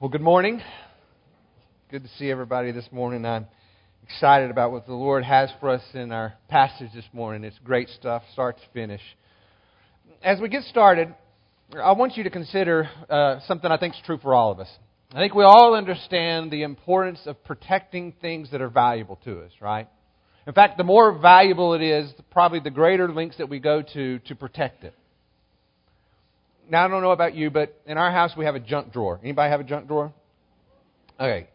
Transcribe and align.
Well, 0.00 0.08
good 0.08 0.22
morning. 0.22 0.62
Good 1.90 2.04
to 2.04 2.08
see 2.16 2.30
everybody 2.30 2.72
this 2.72 2.88
morning. 2.90 3.26
I'm 3.26 3.46
excited 4.02 4.50
about 4.50 4.72
what 4.72 4.86
the 4.86 4.94
Lord 4.94 5.24
has 5.24 5.50
for 5.60 5.68
us 5.68 5.82
in 5.92 6.10
our 6.10 6.32
passage 6.48 6.88
this 6.94 7.04
morning. 7.12 7.44
It's 7.44 7.58
great 7.58 7.90
stuff, 7.90 8.22
start 8.32 8.56
to 8.56 8.62
finish. 8.72 9.02
As 10.22 10.40
we 10.40 10.48
get 10.48 10.62
started, 10.62 11.14
I 11.76 11.92
want 11.92 12.16
you 12.16 12.24
to 12.24 12.30
consider 12.30 12.88
uh, 13.10 13.40
something 13.46 13.70
I 13.70 13.76
think 13.76 13.92
is 13.92 14.00
true 14.06 14.16
for 14.16 14.34
all 14.34 14.50
of 14.50 14.58
us. 14.58 14.70
I 15.12 15.18
think 15.18 15.34
we 15.34 15.44
all 15.44 15.74
understand 15.74 16.50
the 16.50 16.62
importance 16.62 17.20
of 17.26 17.44
protecting 17.44 18.14
things 18.22 18.52
that 18.52 18.62
are 18.62 18.70
valuable 18.70 19.16
to 19.26 19.40
us, 19.40 19.52
right? 19.60 19.86
In 20.46 20.54
fact, 20.54 20.78
the 20.78 20.84
more 20.84 21.18
valuable 21.18 21.74
it 21.74 21.82
is, 21.82 22.10
probably 22.30 22.60
the 22.60 22.70
greater 22.70 23.12
lengths 23.12 23.36
that 23.36 23.50
we 23.50 23.58
go 23.58 23.82
to 23.92 24.18
to 24.20 24.34
protect 24.34 24.82
it. 24.82 24.94
Now, 26.70 26.84
I 26.84 26.88
don't 26.88 27.02
know 27.02 27.10
about 27.10 27.34
you, 27.34 27.50
but 27.50 27.74
in 27.84 27.98
our 27.98 28.12
house 28.12 28.32
we 28.36 28.44
have 28.44 28.54
a 28.54 28.60
junk 28.60 28.92
drawer. 28.92 29.18
Anybody 29.22 29.50
have 29.50 29.58
a 29.58 29.64
junk 29.64 29.88
drawer? 29.88 30.12
Okay. 31.18 31.48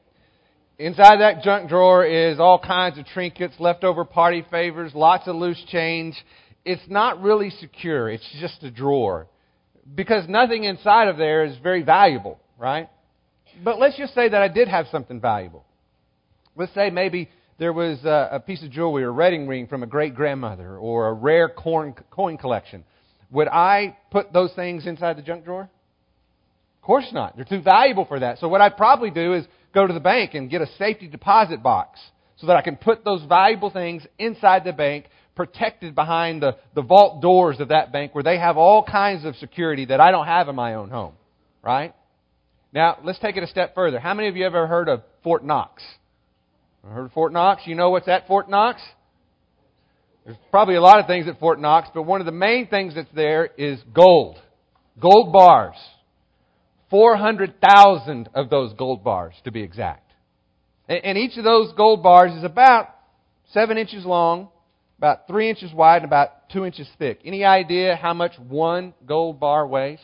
Inside 0.78 1.22
that 1.22 1.42
junk 1.42 1.70
drawer 1.70 2.06
is 2.06 2.38
all 2.38 2.60
kinds 2.60 3.00
of 3.00 3.06
trinkets, 3.06 3.56
leftover 3.58 4.04
party 4.04 4.46
favors, 4.52 4.94
lots 4.94 5.26
of 5.26 5.38
loose 5.38 5.64
change. 5.70 6.16
It's 6.66 6.82
not 6.90 7.22
really 7.22 7.50
secure. 7.50 8.10
It's 8.10 8.28
just 8.42 8.62
a 8.64 8.70
drawer. 8.70 9.28
Because 9.96 10.28
nothing 10.28 10.66
inside 10.66 11.08
of 11.08 11.16
there 11.16 11.46
is 11.46 11.56
very 11.64 11.82
valuable, 11.82 12.38
right? 12.58 12.90
But 13.64 13.80
let's 13.80 13.96
just 13.96 14.14
say 14.14 14.28
that 14.28 14.42
I 14.42 14.50
did 14.50 14.68
have 14.68 14.88
something 14.92 15.22
valuable. 15.22 15.64
Let's 16.58 16.74
say 16.74 16.90
maybe 16.90 17.30
there 17.58 17.72
was 17.72 18.04
a, 18.04 18.44
piece 18.46 18.62
of 18.64 18.72
jewelry 18.72 19.06
or 19.06 19.10
a 19.10 19.14
wedding 19.14 19.48
ring 19.48 19.68
from 19.68 19.82
a 19.82 19.88
great 19.88 20.14
grandmother 20.14 20.78
or 20.78 21.08
a 21.08 21.14
rare 21.14 21.48
coin, 21.48 21.96
coin 22.12 22.38
collection 22.38 22.84
would 23.32 23.48
I 23.48 23.98
put 24.12 24.32
those 24.34 24.54
things 24.54 24.88
inside 24.88 25.18
the 25.18 25.22
junk 25.22 25.46
drawer? 25.46 25.64
Of 25.64 26.82
course 26.82 27.08
not. 27.12 27.36
They're 27.36 27.46
too 27.46 27.62
valuable 27.62 28.06
for 28.06 28.20
that. 28.20 28.40
So 28.40 28.48
what 28.48 28.62
I'd 28.62 28.78
probably 28.78 29.10
do 29.10 29.34
is 29.34 29.46
go 29.74 29.88
to 29.88 29.94
the 29.94 30.00
bank 30.00 30.34
and 30.34 30.50
get 30.50 30.62
a 30.62 30.68
safety 30.78 31.08
deposit 31.08 31.64
box 31.64 32.00
so 32.38 32.48
that 32.48 32.56
I 32.56 32.62
can 32.62 32.76
put 32.76 33.04
those 33.04 33.24
valuable 33.24 33.70
things 33.70 34.06
inside 34.20 34.64
the 34.64 34.74
bank, 34.74 35.06
protected 35.36 35.96
behind 35.96 36.42
the, 36.42 36.58
the 36.76 36.82
vault 36.82 37.22
doors 37.22 37.60
of 37.60 37.70
that 37.70 37.92
bank 37.92 38.14
where 38.14 38.24
they 38.24 38.38
have 38.38 38.58
all 38.58 38.84
kinds 38.84 39.26
of 39.26 39.36
security 39.38 39.86
that 39.86 40.00
I 40.00 40.12
don't 40.12 40.28
have 40.28 40.48
in 40.48 40.56
my 40.56 40.76
own 40.76 40.90
home. 40.90 41.14
Right? 41.64 41.94
Now, 42.72 43.00
let's 43.04 43.20
take 43.20 43.38
it 43.38 43.44
a 43.44 43.48
step 43.48 43.74
further. 43.74 44.00
How 44.00 44.14
many 44.14 44.28
of 44.28 44.36
you 44.36 44.44
have 44.44 44.54
ever 44.54 44.68
heard 44.68 44.90
of 44.90 45.02
Fort 45.24 45.44
Knox? 45.44 45.82
Heard 46.88 47.06
of 47.06 47.12
Fort 47.14 47.34
Knox? 47.34 47.64
You 47.66 47.74
know 47.74 47.90
what's 47.90 48.08
at 48.08 48.28
Fort 48.28 48.50
Knox? 48.50 48.82
There's 50.26 50.38
probably 50.50 50.74
a 50.74 50.82
lot 50.82 51.00
of 51.00 51.06
things 51.06 51.28
at 51.28 51.40
Fort 51.40 51.62
Knox, 51.62 51.88
but 51.94 52.02
one 52.02 52.20
of 52.20 52.26
the 52.26 52.32
main 52.32 52.68
things 52.68 52.96
that's 52.96 53.12
there 53.14 53.46
is 53.58 53.80
gold. 53.94 54.42
Gold 55.00 55.32
bars. 55.32 55.76
400,000 56.90 58.30
of 58.34 58.50
those 58.50 58.74
gold 58.74 59.04
bars, 59.04 59.36
to 59.44 59.52
be 59.52 59.62
exact. 59.62 60.12
And 60.90 61.18
each 61.18 61.38
of 61.38 61.44
those 61.44 61.74
gold 61.74 62.02
bars 62.02 62.32
is 62.34 62.44
about 62.44 62.90
7 63.52 63.78
inches 63.78 64.04
long, 64.04 64.50
about 64.98 65.28
3 65.28 65.50
inches 65.50 65.72
wide, 65.74 65.98
and 65.98 66.06
about 66.06 66.50
2 66.50 66.66
inches 66.66 66.88
thick. 66.98 67.20
Any 67.24 67.44
idea 67.44 67.96
how 67.96 68.14
much 68.16 68.34
one 68.40 68.94
gold 69.06 69.40
bar 69.40 69.68
weighs? 69.68 70.00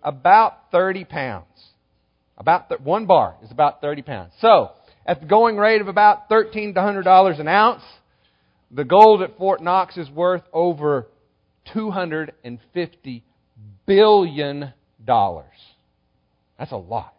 About 0.00 0.70
30 0.70 1.04
pounds. 1.04 1.46
About 2.36 2.68
th- 2.68 2.80
one 2.80 3.06
bar 3.06 3.36
is 3.42 3.50
about 3.50 3.80
30 3.80 4.02
pounds. 4.02 4.32
So, 4.40 4.70
at 5.04 5.20
the 5.20 5.26
going 5.26 5.56
rate 5.56 5.80
of 5.80 5.88
about 5.88 6.28
$1,300 6.28 7.40
an 7.40 7.48
ounce, 7.48 7.82
the 8.70 8.84
gold 8.84 9.22
at 9.22 9.36
Fort 9.38 9.62
Knox 9.62 9.96
is 9.96 10.10
worth 10.10 10.42
over 10.52 11.06
$250 11.74 13.22
billion. 13.86 14.72
That's 16.58 16.72
a 16.72 16.76
lot. 16.76 17.14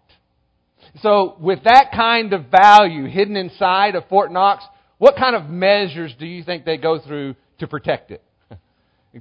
So, 1.01 1.35
with 1.39 1.63
that 1.65 1.91
kind 1.93 2.33
of 2.33 2.45
value 2.45 3.07
hidden 3.07 3.35
inside 3.35 3.95
of 3.95 4.07
Fort 4.07 4.31
Knox, 4.31 4.63
what 4.97 5.15
kind 5.15 5.35
of 5.35 5.49
measures 5.49 6.13
do 6.19 6.25
you 6.25 6.43
think 6.43 6.65
they 6.65 6.77
go 6.77 6.99
through 6.99 7.35
to 7.59 7.67
protect 7.67 8.11
it? 8.11 8.23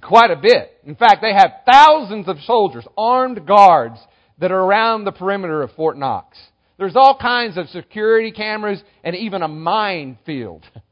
Quite 0.03 0.31
a 0.31 0.37
bit. 0.37 0.71
In 0.85 0.95
fact, 0.95 1.23
they 1.23 1.33
have 1.33 1.63
thousands 1.71 2.29
of 2.29 2.39
soldiers, 2.41 2.87
armed 2.97 3.47
guards, 3.47 3.99
that 4.41 4.53
are 4.53 4.61
around 4.61 5.05
the 5.05 5.13
perimeter 5.13 5.63
of 5.63 5.73
Fort 5.73 5.99
Knox. 5.99 6.39
There's 6.79 6.97
all 6.97 7.19
kinds 7.21 7.57
of 7.57 7.69
security 7.69 8.31
cameras 8.31 8.83
and 9.03 9.17
even 9.17 9.43
a 9.43 9.49
minefield 9.49 10.65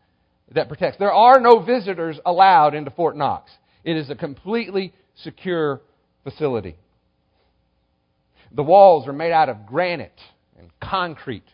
that 0.53 0.69
protects. 0.69 0.99
There 0.99 1.12
are 1.12 1.41
no 1.41 1.61
visitors 1.61 2.19
allowed 2.25 2.75
into 2.75 2.91
Fort 2.91 3.17
Knox. 3.17 3.51
It 3.84 3.97
is 3.97 4.11
a 4.11 4.15
completely 4.15 4.93
secure 5.23 5.81
facility. 6.25 6.77
The 8.53 8.62
walls 8.62 9.09
are 9.09 9.12
made 9.12 9.33
out 9.33 9.49
of 9.49 9.67
granite 9.67 10.21
and 10.59 10.71
concrete 10.81 11.47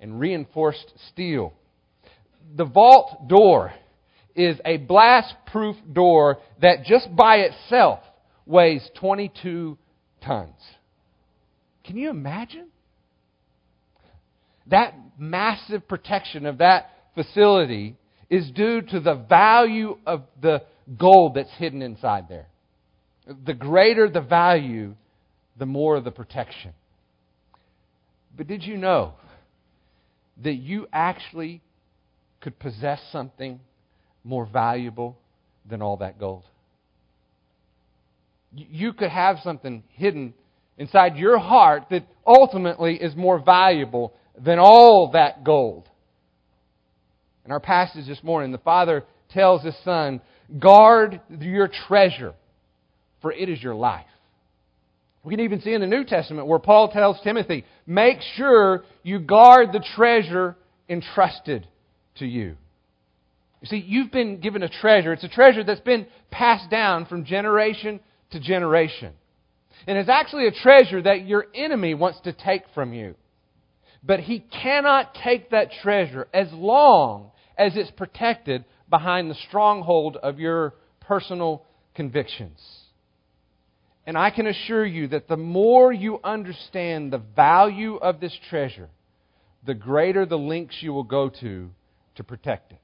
and 0.00 0.18
reinforced 0.18 0.92
steel. 1.08 1.52
The 2.56 2.64
vault 2.64 3.28
door 3.28 3.72
is 4.34 4.58
a 4.64 4.78
blast 4.78 5.34
proof 5.46 5.76
door 5.92 6.38
that 6.60 6.84
just 6.84 7.14
by 7.14 7.36
itself 7.36 8.00
weighs 8.46 8.88
22 8.98 9.78
tons. 10.24 10.54
Can 11.84 11.96
you 11.96 12.10
imagine? 12.10 12.68
That 14.68 14.94
massive 15.18 15.86
protection 15.86 16.46
of 16.46 16.58
that 16.58 16.90
facility 17.14 17.96
is 18.32 18.50
due 18.50 18.80
to 18.80 18.98
the 18.98 19.14
value 19.14 19.98
of 20.06 20.22
the 20.40 20.62
gold 20.98 21.34
that's 21.34 21.52
hidden 21.58 21.82
inside 21.82 22.30
there. 22.30 22.46
The 23.44 23.52
greater 23.52 24.08
the 24.08 24.22
value, 24.22 24.94
the 25.58 25.66
more 25.66 26.00
the 26.00 26.10
protection. 26.10 26.72
But 28.34 28.46
did 28.46 28.62
you 28.62 28.78
know 28.78 29.12
that 30.42 30.54
you 30.54 30.86
actually 30.94 31.60
could 32.40 32.58
possess 32.58 33.02
something 33.12 33.60
more 34.24 34.46
valuable 34.46 35.18
than 35.68 35.82
all 35.82 35.98
that 35.98 36.18
gold? 36.18 36.44
You 38.54 38.94
could 38.94 39.10
have 39.10 39.40
something 39.44 39.82
hidden 39.90 40.32
inside 40.78 41.16
your 41.18 41.38
heart 41.38 41.88
that 41.90 42.06
ultimately 42.26 42.94
is 42.94 43.14
more 43.14 43.38
valuable 43.38 44.14
than 44.42 44.58
all 44.58 45.10
that 45.12 45.44
gold. 45.44 45.86
In 47.44 47.50
our 47.50 47.60
passage 47.60 48.06
this 48.06 48.22
morning, 48.22 48.52
the 48.52 48.58
Father 48.58 49.04
tells 49.30 49.62
His 49.62 49.76
Son, 49.84 50.20
Guard 50.58 51.20
your 51.40 51.68
treasure, 51.88 52.34
for 53.20 53.32
it 53.32 53.48
is 53.48 53.62
your 53.62 53.74
life. 53.74 54.06
We 55.24 55.32
can 55.34 55.44
even 55.44 55.60
see 55.60 55.72
in 55.72 55.80
the 55.80 55.86
New 55.86 56.04
Testament 56.04 56.46
where 56.46 56.58
Paul 56.58 56.90
tells 56.90 57.20
Timothy, 57.22 57.64
Make 57.86 58.18
sure 58.36 58.84
you 59.02 59.20
guard 59.20 59.72
the 59.72 59.84
treasure 59.94 60.56
entrusted 60.88 61.66
to 62.16 62.26
you. 62.26 62.56
You 63.60 63.68
see, 63.68 63.76
you've 63.76 64.10
been 64.10 64.40
given 64.40 64.62
a 64.62 64.68
treasure. 64.68 65.12
It's 65.12 65.22
a 65.24 65.28
treasure 65.28 65.62
that's 65.62 65.80
been 65.80 66.06
passed 66.30 66.68
down 66.68 67.06
from 67.06 67.24
generation 67.24 68.00
to 68.32 68.40
generation. 68.40 69.12
And 69.86 69.96
it's 69.96 70.08
actually 70.08 70.48
a 70.48 70.52
treasure 70.52 71.00
that 71.02 71.26
your 71.26 71.46
enemy 71.54 71.94
wants 71.94 72.20
to 72.22 72.32
take 72.32 72.62
from 72.74 72.92
you. 72.92 73.14
But 74.02 74.20
he 74.20 74.40
cannot 74.40 75.14
take 75.22 75.50
that 75.50 75.70
treasure 75.82 76.26
as 76.34 76.52
long 76.52 77.30
as 77.56 77.76
it's 77.76 77.90
protected 77.92 78.64
behind 78.90 79.30
the 79.30 79.36
stronghold 79.48 80.16
of 80.16 80.40
your 80.40 80.74
personal 81.00 81.64
convictions. 81.94 82.58
And 84.06 84.18
I 84.18 84.30
can 84.30 84.46
assure 84.46 84.84
you 84.84 85.08
that 85.08 85.28
the 85.28 85.36
more 85.36 85.92
you 85.92 86.18
understand 86.24 87.12
the 87.12 87.18
value 87.18 87.96
of 87.96 88.18
this 88.18 88.36
treasure, 88.50 88.88
the 89.64 89.74
greater 89.74 90.26
the 90.26 90.38
links 90.38 90.76
you 90.80 90.92
will 90.92 91.04
go 91.04 91.28
to 91.28 91.70
to 92.16 92.24
protect 92.24 92.72
it. 92.72 92.78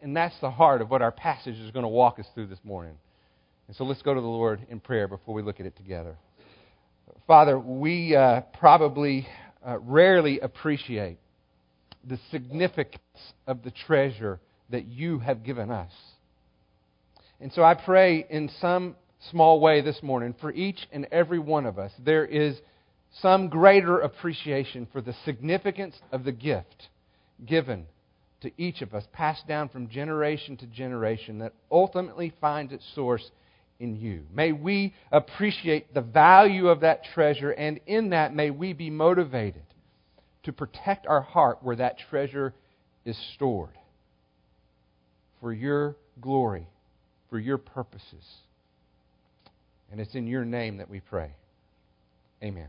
And 0.00 0.16
that's 0.16 0.38
the 0.40 0.50
heart 0.50 0.80
of 0.80 0.90
what 0.90 1.02
our 1.02 1.12
passage 1.12 1.56
is 1.56 1.70
going 1.70 1.82
to 1.82 1.88
walk 1.88 2.18
us 2.18 2.26
through 2.34 2.46
this 2.46 2.58
morning. 2.64 2.96
And 3.68 3.76
so 3.76 3.84
let's 3.84 4.02
go 4.02 4.14
to 4.14 4.20
the 4.20 4.26
Lord 4.26 4.66
in 4.70 4.80
prayer 4.80 5.08
before 5.08 5.34
we 5.34 5.42
look 5.42 5.60
at 5.60 5.66
it 5.66 5.76
together. 5.76 6.16
Father, 7.26 7.58
we 7.58 8.14
uh, 8.14 8.42
probably 8.58 9.26
uh, 9.66 9.78
rarely 9.78 10.38
appreciate 10.40 11.18
the 12.04 12.18
significance 12.30 13.00
of 13.46 13.62
the 13.64 13.72
treasure 13.72 14.40
that 14.70 14.86
you 14.86 15.18
have 15.18 15.42
given 15.42 15.70
us. 15.70 15.90
And 17.40 17.52
so 17.52 17.62
I 17.62 17.74
pray 17.74 18.24
in 18.30 18.48
some 18.60 18.94
small 19.30 19.60
way 19.60 19.80
this 19.80 20.02
morning 20.02 20.34
for 20.40 20.52
each 20.52 20.86
and 20.92 21.06
every 21.10 21.38
one 21.38 21.66
of 21.66 21.78
us, 21.78 21.92
there 21.98 22.24
is 22.24 22.56
some 23.20 23.48
greater 23.48 23.98
appreciation 24.00 24.86
for 24.92 25.00
the 25.00 25.14
significance 25.24 25.96
of 26.12 26.24
the 26.24 26.32
gift 26.32 26.88
given 27.44 27.86
to 28.42 28.50
each 28.56 28.82
of 28.82 28.94
us, 28.94 29.04
passed 29.12 29.48
down 29.48 29.68
from 29.68 29.88
generation 29.88 30.56
to 30.58 30.66
generation, 30.66 31.38
that 31.38 31.54
ultimately 31.70 32.32
finds 32.40 32.72
its 32.72 32.84
source 32.94 33.30
in 33.78 33.96
you. 33.96 34.24
May 34.32 34.52
we 34.52 34.94
appreciate 35.12 35.92
the 35.92 36.00
value 36.00 36.68
of 36.68 36.80
that 36.80 37.04
treasure, 37.14 37.50
and 37.50 37.80
in 37.86 38.10
that, 38.10 38.34
may 38.34 38.50
we 38.50 38.72
be 38.72 38.90
motivated 38.90 39.62
to 40.44 40.52
protect 40.52 41.06
our 41.06 41.20
heart 41.20 41.58
where 41.62 41.76
that 41.76 41.96
treasure 42.10 42.54
is 43.04 43.16
stored 43.34 43.76
for 45.40 45.52
your 45.52 45.96
glory, 46.20 46.66
for 47.30 47.38
your 47.38 47.58
purposes. 47.58 48.24
And 49.90 50.00
it's 50.00 50.14
in 50.14 50.26
your 50.26 50.44
name 50.44 50.78
that 50.78 50.90
we 50.90 51.00
pray. 51.00 51.30
Amen. 52.42 52.68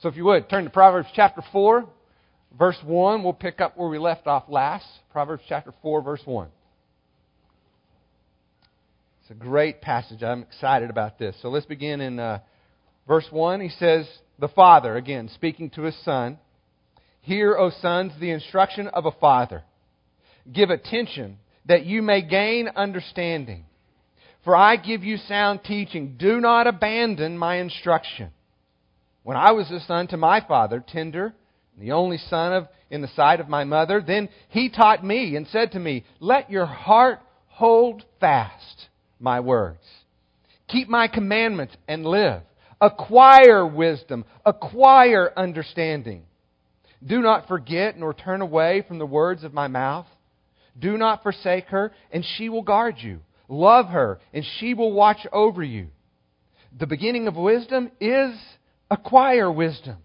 So 0.00 0.08
if 0.08 0.16
you 0.16 0.24
would, 0.24 0.48
turn 0.48 0.64
to 0.64 0.70
Proverbs 0.70 1.08
chapter 1.14 1.42
4, 1.52 1.86
verse 2.58 2.78
1. 2.84 3.22
We'll 3.22 3.32
pick 3.32 3.60
up 3.60 3.76
where 3.76 3.88
we 3.88 3.98
left 3.98 4.26
off 4.26 4.44
last. 4.48 4.86
Proverbs 5.12 5.42
chapter 5.48 5.72
4, 5.82 6.02
verse 6.02 6.22
1. 6.24 6.48
It's 9.30 9.40
a 9.40 9.44
great 9.44 9.80
passage. 9.80 10.24
I'm 10.24 10.42
excited 10.42 10.90
about 10.90 11.16
this. 11.16 11.36
So 11.40 11.50
let's 11.50 11.64
begin 11.64 12.00
in 12.00 12.18
uh, 12.18 12.40
verse 13.06 13.26
1. 13.30 13.60
He 13.60 13.68
says, 13.68 14.04
The 14.40 14.48
Father, 14.48 14.96
again, 14.96 15.30
speaking 15.32 15.70
to 15.70 15.82
his 15.82 15.96
Son, 16.04 16.36
Hear, 17.20 17.56
O 17.56 17.70
sons, 17.70 18.10
the 18.18 18.32
instruction 18.32 18.88
of 18.88 19.06
a 19.06 19.12
father. 19.12 19.62
Give 20.52 20.70
attention 20.70 21.38
that 21.66 21.86
you 21.86 22.02
may 22.02 22.22
gain 22.22 22.70
understanding. 22.74 23.66
For 24.42 24.56
I 24.56 24.74
give 24.74 25.04
you 25.04 25.16
sound 25.16 25.60
teaching. 25.62 26.16
Do 26.18 26.40
not 26.40 26.66
abandon 26.66 27.38
my 27.38 27.58
instruction. 27.58 28.30
When 29.22 29.36
I 29.36 29.52
was 29.52 29.70
a 29.70 29.78
son 29.78 30.08
to 30.08 30.16
my 30.16 30.40
father, 30.40 30.84
tender, 30.84 31.34
the 31.78 31.92
only 31.92 32.18
son 32.18 32.52
of, 32.52 32.66
in 32.90 33.00
the 33.00 33.06
sight 33.14 33.38
of 33.38 33.48
my 33.48 33.62
mother, 33.62 34.02
then 34.04 34.28
he 34.48 34.70
taught 34.70 35.04
me 35.04 35.36
and 35.36 35.46
said 35.46 35.70
to 35.70 35.78
me, 35.78 36.04
Let 36.18 36.50
your 36.50 36.66
heart 36.66 37.20
hold 37.46 38.02
fast 38.18 38.88
my 39.20 39.40
words. 39.40 39.84
Keep 40.68 40.88
my 40.88 41.08
commandments 41.08 41.76
and 41.86 42.04
live. 42.04 42.42
Acquire 42.80 43.66
wisdom. 43.66 44.24
Acquire 44.44 45.32
understanding. 45.36 46.24
Do 47.04 47.20
not 47.20 47.48
forget 47.48 47.98
nor 47.98 48.14
turn 48.14 48.40
away 48.40 48.84
from 48.86 48.98
the 48.98 49.06
words 49.06 49.44
of 49.44 49.54
my 49.54 49.68
mouth. 49.68 50.06
Do 50.78 50.96
not 50.96 51.22
forsake 51.22 51.66
her, 51.66 51.92
and 52.10 52.24
she 52.36 52.48
will 52.48 52.62
guard 52.62 52.96
you. 52.98 53.20
Love 53.48 53.86
her, 53.86 54.20
and 54.32 54.44
she 54.58 54.74
will 54.74 54.92
watch 54.92 55.26
over 55.32 55.62
you. 55.62 55.88
The 56.78 56.86
beginning 56.86 57.26
of 57.26 57.36
wisdom 57.36 57.90
is 58.00 58.34
acquire 58.90 59.50
wisdom. 59.50 59.96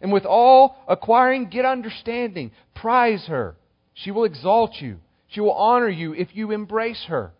And 0.00 0.12
with 0.12 0.24
all 0.24 0.76
acquiring, 0.88 1.50
get 1.50 1.64
understanding. 1.64 2.52
Prize 2.74 3.24
her. 3.26 3.56
She 3.94 4.10
will 4.10 4.24
exalt 4.24 4.76
you. 4.80 5.00
She 5.28 5.40
will 5.40 5.52
honor 5.52 5.88
you 5.88 6.14
if 6.14 6.28
you 6.32 6.52
embrace 6.52 7.04
her. 7.08 7.32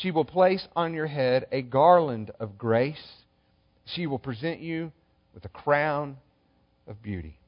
She 0.00 0.10
will 0.10 0.24
place 0.24 0.66
on 0.76 0.94
your 0.94 1.06
head 1.06 1.46
a 1.50 1.62
garland 1.62 2.30
of 2.38 2.58
grace. 2.58 2.96
She 3.84 4.06
will 4.06 4.18
present 4.18 4.60
you 4.60 4.92
with 5.34 5.44
a 5.44 5.48
crown 5.48 6.18
of 6.86 7.02
beauty 7.02 7.38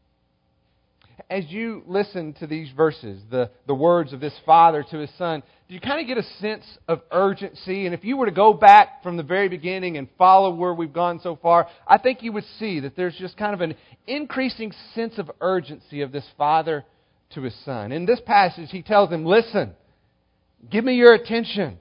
as 1.29 1.45
you 1.49 1.83
listen 1.87 2.33
to 2.35 2.47
these 2.47 2.71
verses, 2.77 3.23
the, 3.31 3.51
the 3.67 3.75
words 3.75 4.13
of 4.13 4.21
this 4.21 4.35
father 4.47 4.85
to 4.91 4.99
his 4.99 5.11
son, 5.19 5.43
do 5.69 5.75
you 5.75 5.81
kind 5.81 6.01
of 6.01 6.07
get 6.07 6.19
a 6.19 6.29
sense 6.41 6.65
of 6.89 7.03
urgency? 7.13 7.87
And 7.87 7.95
if 7.95 8.05
you 8.05 8.17
were 8.17 8.27
to 8.27 8.33
go 8.33 8.53
back 8.53 9.03
from 9.03 9.17
the 9.17 9.23
very 9.23 9.49
beginning 9.49 9.97
and 9.97 10.09
follow 10.19 10.53
where 10.53 10.75
we've 10.75 10.93
gone 10.93 11.21
so 11.23 11.37
far, 11.41 11.69
I 11.87 11.99
think 11.99 12.23
you 12.23 12.33
would 12.33 12.45
see 12.59 12.81
that 12.81 12.97
there's 12.97 13.17
just 13.17 13.37
kind 13.37 13.55
of 13.55 13.61
an 13.61 13.75
increasing 14.07 14.73
sense 14.95 15.19
of 15.19 15.31
urgency 15.41 16.03
of 16.03 16.11
this 16.11 16.27
father 16.37 16.85
to 17.35 17.43
his 17.43 17.55
son. 17.65 17.93
In 17.93 18.07
this 18.07 18.21
passage, 18.27 18.71
he 18.71 18.83
tells 18.83 19.11
him, 19.11 19.25
Listen, 19.25 19.75
give 20.69 20.85
me 20.85 20.95
your 20.95 21.15
attention. 21.15 21.79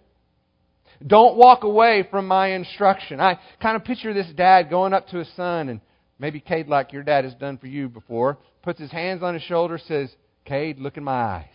Don't 1.06 1.38
walk 1.38 1.64
away 1.64 2.08
from 2.10 2.28
my 2.28 2.50
instruction. 2.50 3.22
I 3.22 3.40
kind 3.62 3.76
of 3.76 3.86
picture 3.86 4.14
this 4.14 4.32
dad 4.36 4.70
going 4.70 4.94
up 4.94 5.08
to 5.10 5.18
his 5.18 5.30
son, 5.36 5.70
and 5.70 5.82
maybe 6.18 6.40
Cade, 6.40 6.68
like 6.68 6.92
your 6.92 7.04
dad 7.04 7.24
has 7.24 7.34
done 7.36 7.58
for 7.58 7.68
you 7.68 7.88
before, 7.88 8.38
puts 8.64 8.80
his 8.80 8.92
hands 8.92 9.24
on 9.24 9.34
his 9.34 9.44
shoulder, 9.44 9.78
says, 9.78 10.10
Cade, 10.46 10.80
look 10.80 10.98
in 10.98 11.04
my 11.04 11.22
eyes. 11.22 11.46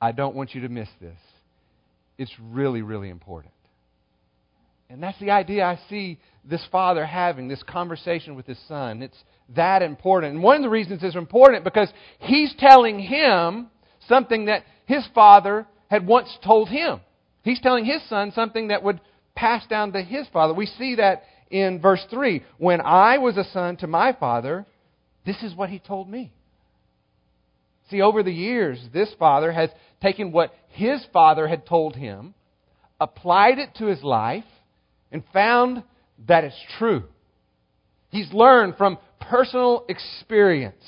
I 0.00 0.12
don't 0.12 0.34
want 0.34 0.54
you 0.54 0.62
to 0.62 0.68
miss 0.68 0.88
this. 1.00 1.18
It's 2.16 2.32
really, 2.40 2.82
really 2.82 3.10
important. 3.10 3.52
And 4.88 5.02
that's 5.02 5.18
the 5.20 5.30
idea 5.30 5.64
I 5.64 5.78
see 5.88 6.18
this 6.44 6.64
father 6.70 7.04
having, 7.06 7.48
this 7.48 7.62
conversation 7.62 8.34
with 8.34 8.46
his 8.46 8.58
son. 8.68 9.02
It's 9.02 9.16
that 9.54 9.82
important. 9.82 10.34
And 10.34 10.42
one 10.42 10.56
of 10.56 10.62
the 10.62 10.68
reasons 10.68 11.02
it's 11.02 11.16
important 11.16 11.64
because 11.64 11.90
he's 12.18 12.54
telling 12.58 12.98
him 12.98 13.68
something 14.08 14.46
that 14.46 14.64
his 14.86 15.06
father 15.14 15.66
had 15.88 16.06
once 16.06 16.28
told 16.44 16.68
him. 16.68 17.00
He's 17.42 17.60
telling 17.60 17.84
his 17.84 18.02
son 18.08 18.32
something 18.32 18.68
that 18.68 18.82
would 18.82 19.00
pass 19.34 19.66
down 19.66 19.92
to 19.92 20.02
his 20.02 20.26
father. 20.32 20.54
We 20.54 20.66
see 20.66 20.96
that 20.96 21.24
in 21.50 21.80
verse 21.80 22.04
3. 22.10 22.42
When 22.58 22.80
I 22.80 23.18
was 23.18 23.36
a 23.36 23.44
son 23.52 23.76
to 23.78 23.86
my 23.86 24.12
father, 24.12 24.66
this 25.26 25.42
is 25.42 25.54
what 25.54 25.70
he 25.70 25.78
told 25.78 26.08
me. 26.08 26.32
See, 27.90 28.00
over 28.00 28.22
the 28.22 28.32
years, 28.32 28.80
this 28.92 29.12
father 29.18 29.52
has 29.52 29.70
taken 30.00 30.32
what 30.32 30.54
his 30.68 31.04
father 31.12 31.46
had 31.46 31.66
told 31.66 31.94
him, 31.94 32.34
applied 33.00 33.58
it 33.58 33.74
to 33.76 33.86
his 33.86 34.02
life, 34.02 34.44
and 35.10 35.22
found 35.32 35.82
that 36.26 36.44
it's 36.44 36.64
true. 36.78 37.04
He's 38.08 38.32
learned 38.32 38.76
from 38.76 38.98
personal 39.20 39.84
experience 39.88 40.84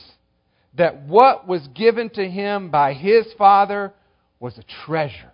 that 0.76 1.02
what 1.02 1.46
was 1.46 1.66
given 1.74 2.10
to 2.10 2.28
him 2.28 2.70
by 2.70 2.94
his 2.94 3.26
father 3.36 3.92
was 4.40 4.56
a 4.58 4.64
treasure. 4.86 5.32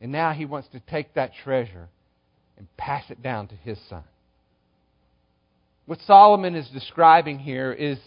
And 0.00 0.12
now 0.12 0.32
he 0.32 0.44
wants 0.44 0.68
to 0.68 0.80
take 0.80 1.14
that 1.14 1.32
treasure 1.42 1.88
and 2.58 2.66
pass 2.76 3.04
it 3.10 3.22
down 3.22 3.48
to 3.48 3.54
his 3.56 3.78
son. 3.88 4.04
What 5.86 6.00
Solomon 6.06 6.54
is 6.54 6.68
describing 6.68 7.38
here 7.38 7.72
is 7.72 7.98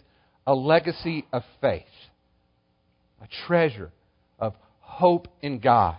a 0.45 0.53
legacy 0.53 1.25
of 1.31 1.43
faith, 1.61 1.85
a 3.21 3.27
treasure 3.47 3.91
of 4.37 4.53
hope 4.79 5.27
in 5.41 5.59
God 5.59 5.95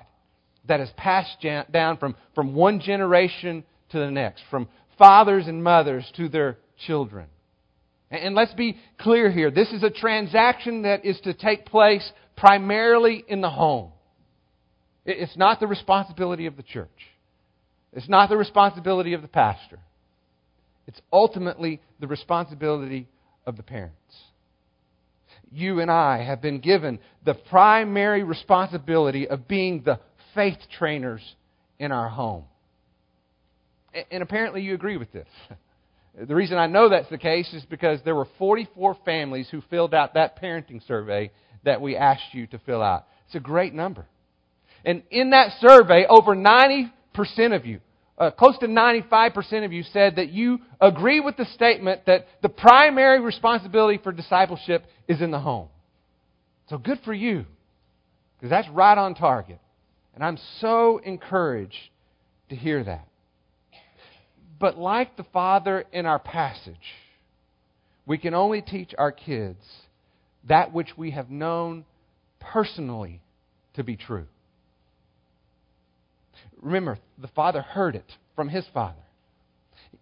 that 0.68 0.80
is 0.80 0.90
passed 0.96 1.44
down 1.72 1.96
from, 1.96 2.14
from 2.34 2.54
one 2.54 2.80
generation 2.80 3.64
to 3.90 3.98
the 3.98 4.10
next, 4.10 4.42
from 4.50 4.68
fathers 4.98 5.46
and 5.46 5.64
mothers 5.64 6.10
to 6.16 6.28
their 6.28 6.58
children. 6.86 7.26
And 8.10 8.34
let's 8.34 8.54
be 8.54 8.76
clear 8.98 9.30
here 9.30 9.50
this 9.50 9.70
is 9.72 9.82
a 9.82 9.90
transaction 9.90 10.82
that 10.82 11.04
is 11.04 11.18
to 11.20 11.32
take 11.32 11.64
place 11.64 12.08
primarily 12.36 13.24
in 13.26 13.40
the 13.40 13.50
home. 13.50 13.92
It's 15.04 15.36
not 15.36 15.60
the 15.60 15.66
responsibility 15.66 16.46
of 16.46 16.56
the 16.56 16.62
church, 16.62 16.88
it's 17.92 18.08
not 18.08 18.28
the 18.28 18.36
responsibility 18.36 19.14
of 19.14 19.22
the 19.22 19.28
pastor. 19.28 19.78
It's 20.86 21.00
ultimately 21.12 21.80
the 22.00 22.08
responsibility 22.08 23.06
of 23.46 23.56
the 23.56 23.62
parents. 23.62 23.94
You 25.52 25.80
and 25.80 25.90
I 25.90 26.24
have 26.24 26.42
been 26.42 26.58
given 26.58 26.98
the 27.24 27.34
primary 27.34 28.24
responsibility 28.24 29.28
of 29.28 29.46
being 29.46 29.82
the 29.84 30.00
faith 30.34 30.58
trainers 30.78 31.22
in 31.78 31.92
our 31.92 32.08
home. 32.08 32.44
And 34.10 34.22
apparently 34.22 34.62
you 34.62 34.74
agree 34.74 34.96
with 34.96 35.12
this. 35.12 35.28
The 36.18 36.34
reason 36.34 36.58
I 36.58 36.66
know 36.66 36.88
that's 36.88 37.08
the 37.08 37.18
case 37.18 37.52
is 37.54 37.64
because 37.64 38.00
there 38.04 38.16
were 38.16 38.26
44 38.36 38.96
families 39.04 39.48
who 39.48 39.62
filled 39.70 39.94
out 39.94 40.14
that 40.14 40.42
parenting 40.42 40.84
survey 40.86 41.30
that 41.64 41.80
we 41.80 41.96
asked 41.96 42.32
you 42.34 42.48
to 42.48 42.58
fill 42.58 42.82
out. 42.82 43.06
It's 43.26 43.36
a 43.36 43.40
great 43.40 43.72
number. 43.72 44.06
And 44.84 45.02
in 45.10 45.30
that 45.30 45.52
survey, 45.60 46.06
over 46.08 46.34
90% 46.34 46.90
of 47.54 47.66
you 47.66 47.80
uh, 48.20 48.30
close 48.30 48.58
to 48.58 48.66
95% 48.66 49.64
of 49.64 49.72
you 49.72 49.82
said 49.82 50.16
that 50.16 50.30
you 50.30 50.58
agree 50.78 51.20
with 51.20 51.38
the 51.38 51.46
statement 51.46 52.02
that 52.04 52.26
the 52.42 52.50
primary 52.50 53.18
responsibility 53.18 53.98
for 54.02 54.12
discipleship 54.12 54.84
is 55.08 55.22
in 55.22 55.30
the 55.30 55.38
home. 55.38 55.68
So 56.68 56.76
good 56.76 57.00
for 57.02 57.14
you, 57.14 57.46
because 58.36 58.50
that's 58.50 58.68
right 58.68 58.96
on 58.96 59.14
target. 59.14 59.58
And 60.14 60.22
I'm 60.22 60.38
so 60.60 60.98
encouraged 60.98 61.74
to 62.50 62.56
hear 62.56 62.84
that. 62.84 63.08
But 64.58 64.76
like 64.76 65.16
the 65.16 65.24
Father 65.32 65.86
in 65.90 66.04
our 66.04 66.18
passage, 66.18 66.76
we 68.04 68.18
can 68.18 68.34
only 68.34 68.60
teach 68.60 68.94
our 68.98 69.12
kids 69.12 69.64
that 70.46 70.74
which 70.74 70.90
we 70.98 71.12
have 71.12 71.30
known 71.30 71.86
personally 72.38 73.22
to 73.74 73.82
be 73.82 73.96
true. 73.96 74.26
Remember, 76.60 76.98
the 77.18 77.28
father 77.28 77.62
heard 77.62 77.96
it 77.96 78.04
from 78.36 78.48
his 78.48 78.64
father. 78.72 78.96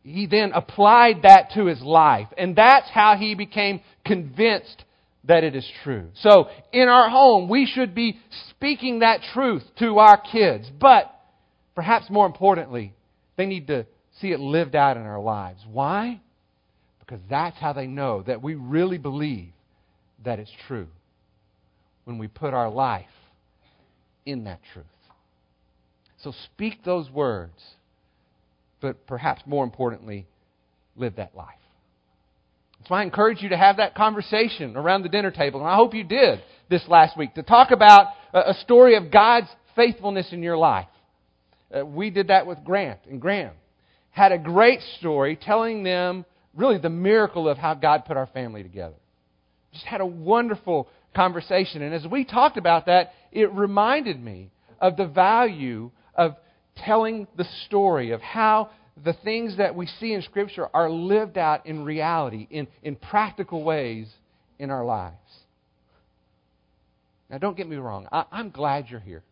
He 0.02 0.26
then 0.26 0.52
applied 0.52 1.22
that 1.22 1.50
to 1.54 1.66
his 1.66 1.80
life, 1.82 2.28
and 2.36 2.56
that's 2.56 2.88
how 2.90 3.16
he 3.16 3.34
became 3.34 3.80
convinced 4.04 4.84
that 5.24 5.44
it 5.44 5.54
is 5.54 5.66
true. 5.84 6.08
So, 6.20 6.48
in 6.72 6.88
our 6.88 7.08
home, 7.10 7.48
we 7.48 7.66
should 7.66 7.94
be 7.94 8.18
speaking 8.50 9.00
that 9.00 9.20
truth 9.34 9.62
to 9.78 9.98
our 9.98 10.20
kids, 10.20 10.70
but 10.80 11.14
perhaps 11.74 12.06
more 12.10 12.26
importantly, 12.26 12.94
they 13.36 13.46
need 13.46 13.66
to 13.68 13.86
see 14.20 14.32
it 14.32 14.40
lived 14.40 14.74
out 14.74 14.96
in 14.96 15.02
our 15.04 15.20
lives. 15.20 15.60
Why? 15.70 16.20
Because 17.00 17.20
that's 17.28 17.56
how 17.58 17.72
they 17.72 17.86
know 17.86 18.22
that 18.22 18.42
we 18.42 18.54
really 18.54 18.98
believe 18.98 19.52
that 20.24 20.38
it's 20.38 20.50
true 20.66 20.88
when 22.04 22.18
we 22.18 22.26
put 22.26 22.54
our 22.54 22.70
life 22.70 23.06
in 24.26 24.44
that 24.44 24.60
truth. 24.72 24.86
So 26.22 26.32
speak 26.44 26.84
those 26.84 27.10
words, 27.10 27.60
but 28.80 29.06
perhaps 29.06 29.42
more 29.46 29.64
importantly, 29.64 30.26
live 30.96 31.16
that 31.16 31.34
life. 31.34 31.54
So 32.86 32.94
I 32.94 33.02
encourage 33.02 33.42
you 33.42 33.50
to 33.50 33.56
have 33.56 33.76
that 33.78 33.94
conversation 33.94 34.76
around 34.76 35.02
the 35.02 35.08
dinner 35.08 35.30
table, 35.30 35.60
and 35.60 35.68
I 35.68 35.76
hope 35.76 35.94
you 35.94 36.04
did 36.04 36.42
this 36.70 36.82
last 36.88 37.16
week, 37.16 37.34
to 37.34 37.42
talk 37.42 37.70
about 37.70 38.08
a 38.32 38.54
story 38.62 38.96
of 38.96 39.10
God's 39.10 39.48
faithfulness 39.74 40.32
in 40.32 40.42
your 40.42 40.56
life. 40.56 40.88
Uh, 41.74 41.84
we 41.84 42.10
did 42.10 42.28
that 42.28 42.46
with 42.46 42.62
Grant 42.64 43.00
and 43.08 43.20
Graham. 43.20 43.52
had 44.10 44.32
a 44.32 44.38
great 44.38 44.80
story 44.98 45.36
telling 45.40 45.82
them 45.82 46.24
really 46.54 46.78
the 46.78 46.90
miracle 46.90 47.48
of 47.48 47.58
how 47.58 47.74
God 47.74 48.04
put 48.04 48.16
our 48.16 48.26
family 48.26 48.62
together. 48.62 48.96
Just 49.72 49.84
had 49.84 50.00
a 50.00 50.06
wonderful 50.06 50.88
conversation. 51.14 51.82
And 51.82 51.94
as 51.94 52.06
we 52.06 52.24
talked 52.24 52.56
about 52.56 52.86
that, 52.86 53.12
it 53.32 53.52
reminded 53.52 54.22
me 54.22 54.50
of 54.80 54.96
the 54.96 55.06
value 55.06 55.90
of 56.18 56.36
telling 56.76 57.26
the 57.36 57.46
story 57.66 58.10
of 58.10 58.20
how 58.20 58.70
the 59.04 59.14
things 59.24 59.56
that 59.56 59.74
we 59.74 59.86
see 59.86 60.12
in 60.12 60.22
Scripture 60.22 60.68
are 60.74 60.90
lived 60.90 61.38
out 61.38 61.64
in 61.64 61.84
reality, 61.84 62.46
in, 62.50 62.66
in 62.82 62.96
practical 62.96 63.64
ways 63.64 64.08
in 64.58 64.70
our 64.70 64.84
lives. 64.84 65.16
Now, 67.30 67.38
don't 67.38 67.56
get 67.56 67.68
me 67.68 67.76
wrong. 67.76 68.08
I, 68.10 68.24
am 68.32 68.50
glad 68.50 68.86
you're 68.88 69.00
here. 69.00 69.22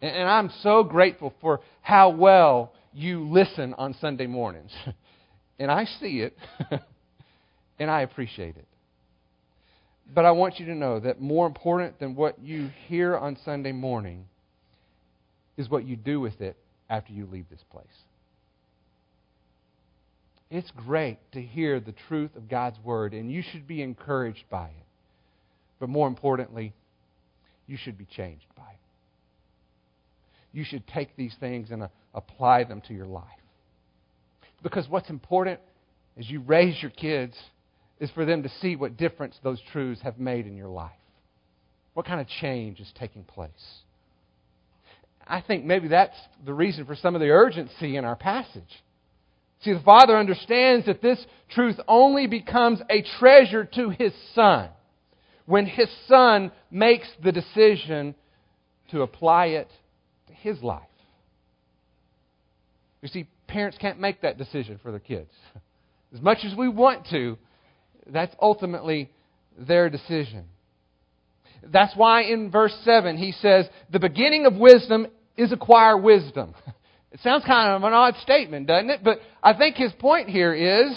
And, 0.00 0.16
and 0.16 0.28
I'm 0.28 0.50
so 0.62 0.82
grateful 0.82 1.34
for 1.40 1.60
how 1.82 2.10
well 2.10 2.72
you 2.94 3.28
listen 3.28 3.74
on 3.74 3.94
Sunday 4.00 4.26
mornings. 4.26 4.70
and 5.58 5.70
I 5.70 5.84
see 6.00 6.20
it, 6.20 6.36
and 7.78 7.90
I 7.90 8.02
appreciate 8.02 8.56
it. 8.56 8.66
But 10.14 10.24
I 10.24 10.30
want 10.30 10.58
you 10.58 10.66
to 10.66 10.74
know 10.74 11.00
that 11.00 11.20
more 11.20 11.46
important 11.46 11.98
than 11.98 12.14
what 12.14 12.40
you 12.40 12.70
hear 12.86 13.16
on 13.16 13.36
Sunday 13.44 13.72
morning 13.72 14.26
is 15.56 15.68
what 15.68 15.86
you 15.86 15.96
do 15.96 16.20
with 16.20 16.40
it 16.40 16.56
after 16.88 17.12
you 17.12 17.26
leave 17.26 17.46
this 17.50 17.64
place. 17.70 17.86
It's 20.50 20.70
great 20.72 21.18
to 21.32 21.40
hear 21.40 21.80
the 21.80 21.94
truth 22.08 22.36
of 22.36 22.48
God's 22.48 22.78
Word, 22.84 23.14
and 23.14 23.32
you 23.32 23.42
should 23.42 23.66
be 23.66 23.80
encouraged 23.80 24.44
by 24.50 24.66
it. 24.66 24.86
But 25.80 25.88
more 25.88 26.06
importantly, 26.06 26.74
you 27.66 27.78
should 27.78 27.96
be 27.96 28.04
changed 28.04 28.44
by 28.56 28.64
it. 28.64 28.78
You 30.52 30.64
should 30.64 30.86
take 30.86 31.16
these 31.16 31.34
things 31.40 31.70
and 31.70 31.84
uh, 31.84 31.88
apply 32.14 32.64
them 32.64 32.82
to 32.88 32.94
your 32.94 33.06
life. 33.06 33.24
Because 34.62 34.86
what's 34.88 35.08
important 35.08 35.58
as 36.18 36.28
you 36.28 36.40
raise 36.40 36.80
your 36.82 36.90
kids 36.90 37.34
is 37.98 38.10
for 38.10 38.24
them 38.24 38.42
to 38.42 38.50
see 38.60 38.76
what 38.76 38.96
difference 38.96 39.38
those 39.42 39.60
truths 39.72 40.02
have 40.02 40.18
made 40.18 40.46
in 40.46 40.56
your 40.56 40.68
life. 40.68 40.90
What 41.94 42.04
kind 42.06 42.20
of 42.20 42.26
change 42.40 42.78
is 42.80 42.92
taking 42.98 43.24
place? 43.24 43.50
I 45.26 45.40
think 45.40 45.64
maybe 45.64 45.88
that's 45.88 46.16
the 46.44 46.54
reason 46.54 46.84
for 46.84 46.96
some 46.96 47.14
of 47.14 47.20
the 47.20 47.30
urgency 47.30 47.96
in 47.96 48.04
our 48.04 48.16
passage. 48.16 48.82
See, 49.62 49.72
the 49.72 49.80
Father 49.80 50.16
understands 50.16 50.86
that 50.86 51.02
this 51.02 51.24
truth 51.50 51.78
only 51.86 52.26
becomes 52.26 52.80
a 52.90 53.04
treasure 53.18 53.64
to 53.64 53.90
His 53.90 54.12
Son 54.34 54.70
when 55.46 55.66
His 55.66 55.88
Son 56.08 56.50
makes 56.70 57.08
the 57.22 57.32
decision 57.32 58.14
to 58.90 59.02
apply 59.02 59.46
it 59.46 59.70
to 60.26 60.32
His 60.32 60.62
life. 60.62 60.82
You 63.02 63.08
see, 63.08 63.28
parents 63.46 63.78
can't 63.80 64.00
make 64.00 64.22
that 64.22 64.38
decision 64.38 64.80
for 64.82 64.90
their 64.90 65.00
kids. 65.00 65.30
As 66.12 66.20
much 66.20 66.38
as 66.44 66.54
we 66.56 66.68
want 66.68 67.06
to, 67.10 67.38
that's 68.06 68.34
ultimately 68.40 69.10
their 69.58 69.88
decision. 69.88 70.44
That's 71.62 71.94
why 71.96 72.22
in 72.22 72.50
verse 72.50 72.74
7 72.84 73.16
he 73.16 73.32
says, 73.32 73.66
The 73.90 74.00
beginning 74.00 74.46
of 74.46 74.54
wisdom 74.56 75.06
is 75.36 75.52
acquire 75.52 75.96
wisdom. 75.96 76.54
It 77.12 77.20
sounds 77.20 77.44
kind 77.44 77.72
of 77.72 77.82
an 77.82 77.92
odd 77.92 78.16
statement, 78.22 78.66
doesn't 78.66 78.88
it? 78.88 79.00
But 79.04 79.20
I 79.42 79.52
think 79.52 79.76
his 79.76 79.92
point 79.98 80.30
here 80.30 80.54
is 80.54 80.96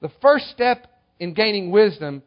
the 0.00 0.10
first 0.22 0.48
step 0.50 0.86
in 1.20 1.34
gaining 1.34 1.70
wisdom 1.70 2.22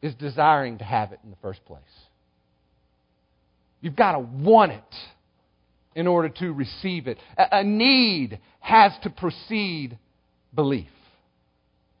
is 0.00 0.14
desiring 0.14 0.78
to 0.78 0.84
have 0.84 1.12
it 1.12 1.20
in 1.22 1.28
the 1.30 1.36
first 1.42 1.62
place. 1.66 1.82
You've 3.82 3.96
got 3.96 4.12
to 4.12 4.20
want 4.20 4.72
it 4.72 4.94
in 5.94 6.06
order 6.06 6.30
to 6.30 6.52
receive 6.52 7.06
it. 7.06 7.18
A 7.36 7.62
need 7.62 8.38
has 8.60 8.92
to 9.02 9.10
precede 9.10 9.98
belief. 10.54 10.88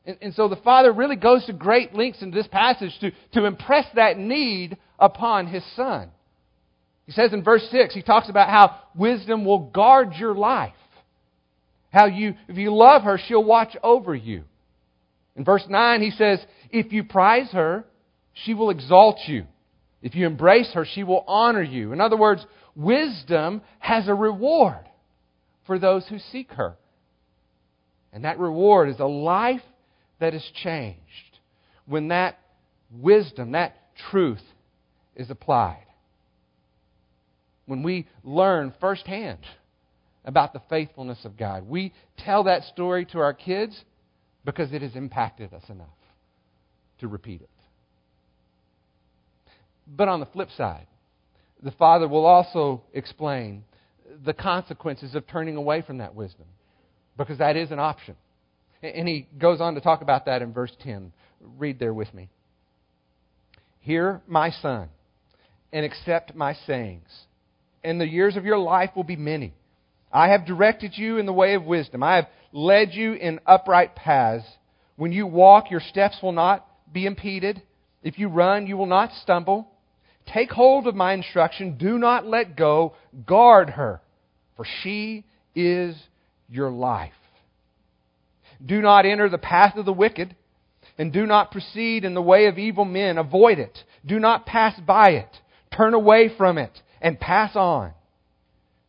And, 0.04 0.18
and, 0.20 0.34
so 0.34 0.48
the 0.48 0.56
Father 0.56 0.92
really 0.92 1.16
goes 1.16 1.44
to 1.46 1.52
great 1.52 1.94
lengths 1.94 2.22
in 2.22 2.32
this 2.32 2.48
passage 2.48 2.92
to, 3.00 3.12
to 3.34 3.44
impress 3.44 3.86
that 3.94 4.18
need 4.18 4.76
upon 4.98 5.46
His 5.46 5.62
Son. 5.76 6.10
He 7.06 7.12
says 7.12 7.32
in 7.32 7.44
verse 7.44 7.66
6, 7.70 7.94
he 7.94 8.02
talks 8.02 8.28
about 8.28 8.48
how 8.48 8.78
wisdom 8.96 9.44
will 9.44 9.70
guard 9.70 10.14
your 10.14 10.34
life. 10.34 10.72
How 11.92 12.06
you, 12.06 12.34
if 12.48 12.56
you 12.56 12.74
love 12.74 13.02
her, 13.02 13.18
she'll 13.26 13.44
watch 13.44 13.76
over 13.82 14.14
you. 14.14 14.44
In 15.36 15.44
verse 15.44 15.64
9, 15.68 16.00
he 16.00 16.10
says, 16.10 16.40
If 16.70 16.92
you 16.92 17.04
prize 17.04 17.50
her, 17.52 17.84
she 18.32 18.54
will 18.54 18.70
exalt 18.70 19.18
you. 19.26 19.46
If 20.00 20.14
you 20.14 20.26
embrace 20.26 20.70
her, 20.74 20.84
she 20.84 21.04
will 21.04 21.24
honor 21.28 21.62
you. 21.62 21.92
In 21.92 22.00
other 22.00 22.16
words, 22.16 22.44
wisdom 22.74 23.62
has 23.78 24.08
a 24.08 24.14
reward 24.14 24.88
for 25.66 25.78
those 25.78 26.06
who 26.08 26.18
seek 26.18 26.50
her. 26.52 26.76
And 28.12 28.24
that 28.24 28.38
reward 28.38 28.88
is 28.88 28.98
a 28.98 29.06
life 29.06 29.62
that 30.22 30.34
is 30.34 30.50
changed 30.62 31.38
when 31.84 32.08
that 32.08 32.38
wisdom, 32.92 33.52
that 33.52 33.76
truth 34.10 34.42
is 35.16 35.30
applied 35.30 35.84
when 37.66 37.82
we 37.82 38.06
learn 38.22 38.72
firsthand 38.80 39.40
about 40.24 40.52
the 40.52 40.62
faithfulness 40.70 41.18
of 41.24 41.36
God. 41.36 41.68
We 41.68 41.92
tell 42.18 42.44
that 42.44 42.62
story 42.64 43.04
to 43.06 43.18
our 43.18 43.34
kids 43.34 43.76
because 44.44 44.72
it 44.72 44.80
has 44.82 44.94
impacted 44.94 45.52
us 45.52 45.64
enough 45.68 45.88
to 47.00 47.08
repeat 47.08 47.40
it. 47.40 47.50
But 49.88 50.06
on 50.06 50.20
the 50.20 50.26
flip 50.26 50.50
side, 50.56 50.86
the 51.60 51.72
Father 51.72 52.06
will 52.06 52.26
also 52.26 52.84
explain 52.92 53.64
the 54.24 54.34
consequences 54.34 55.16
of 55.16 55.26
turning 55.26 55.56
away 55.56 55.82
from 55.82 55.98
that 55.98 56.14
wisdom 56.14 56.46
because 57.16 57.38
that 57.38 57.56
is 57.56 57.72
an 57.72 57.80
option. 57.80 58.14
And 58.82 59.08
he 59.08 59.28
goes 59.38 59.60
on 59.60 59.74
to 59.74 59.80
talk 59.80 60.02
about 60.02 60.26
that 60.26 60.42
in 60.42 60.52
verse 60.52 60.72
10. 60.82 61.12
Read 61.58 61.78
there 61.78 61.94
with 61.94 62.12
me. 62.12 62.28
Hear, 63.80 64.22
my 64.26 64.50
son, 64.50 64.88
and 65.72 65.84
accept 65.84 66.34
my 66.34 66.54
sayings 66.66 67.08
and 67.84 68.00
the 68.00 68.08
years 68.08 68.36
of 68.36 68.44
your 68.44 68.58
life 68.58 68.90
will 68.94 69.04
be 69.04 69.16
many. 69.16 69.54
I 70.12 70.28
have 70.28 70.46
directed 70.46 70.92
you 70.96 71.18
in 71.18 71.26
the 71.26 71.32
way 71.32 71.54
of 71.54 71.64
wisdom. 71.64 72.02
I 72.02 72.16
have 72.16 72.28
led 72.52 72.92
you 72.92 73.14
in 73.14 73.40
upright 73.46 73.96
paths. 73.96 74.44
When 74.96 75.12
you 75.12 75.26
walk, 75.26 75.70
your 75.70 75.80
steps 75.80 76.18
will 76.22 76.32
not 76.32 76.66
be 76.92 77.06
impeded. 77.06 77.62
If 78.02 78.18
you 78.18 78.28
run, 78.28 78.66
you 78.66 78.76
will 78.76 78.86
not 78.86 79.10
stumble. 79.22 79.68
Take 80.32 80.50
hold 80.50 80.86
of 80.86 80.94
my 80.94 81.14
instruction. 81.14 81.76
Do 81.78 81.98
not 81.98 82.26
let 82.26 82.56
go. 82.56 82.94
Guard 83.26 83.70
her, 83.70 84.00
for 84.56 84.66
she 84.82 85.24
is 85.54 85.96
your 86.48 86.70
life. 86.70 87.12
Do 88.64 88.80
not 88.80 89.06
enter 89.06 89.28
the 89.28 89.38
path 89.38 89.76
of 89.76 89.84
the 89.84 89.92
wicked, 89.92 90.34
and 90.98 91.12
do 91.12 91.26
not 91.26 91.50
proceed 91.50 92.04
in 92.04 92.14
the 92.14 92.22
way 92.22 92.46
of 92.46 92.58
evil 92.58 92.84
men. 92.84 93.18
Avoid 93.18 93.58
it. 93.58 93.78
Do 94.04 94.18
not 94.18 94.46
pass 94.46 94.78
by 94.80 95.10
it. 95.10 95.28
Turn 95.76 95.94
away 95.94 96.30
from 96.36 96.58
it 96.58 96.72
and 97.00 97.18
pass 97.18 97.56
on. 97.56 97.92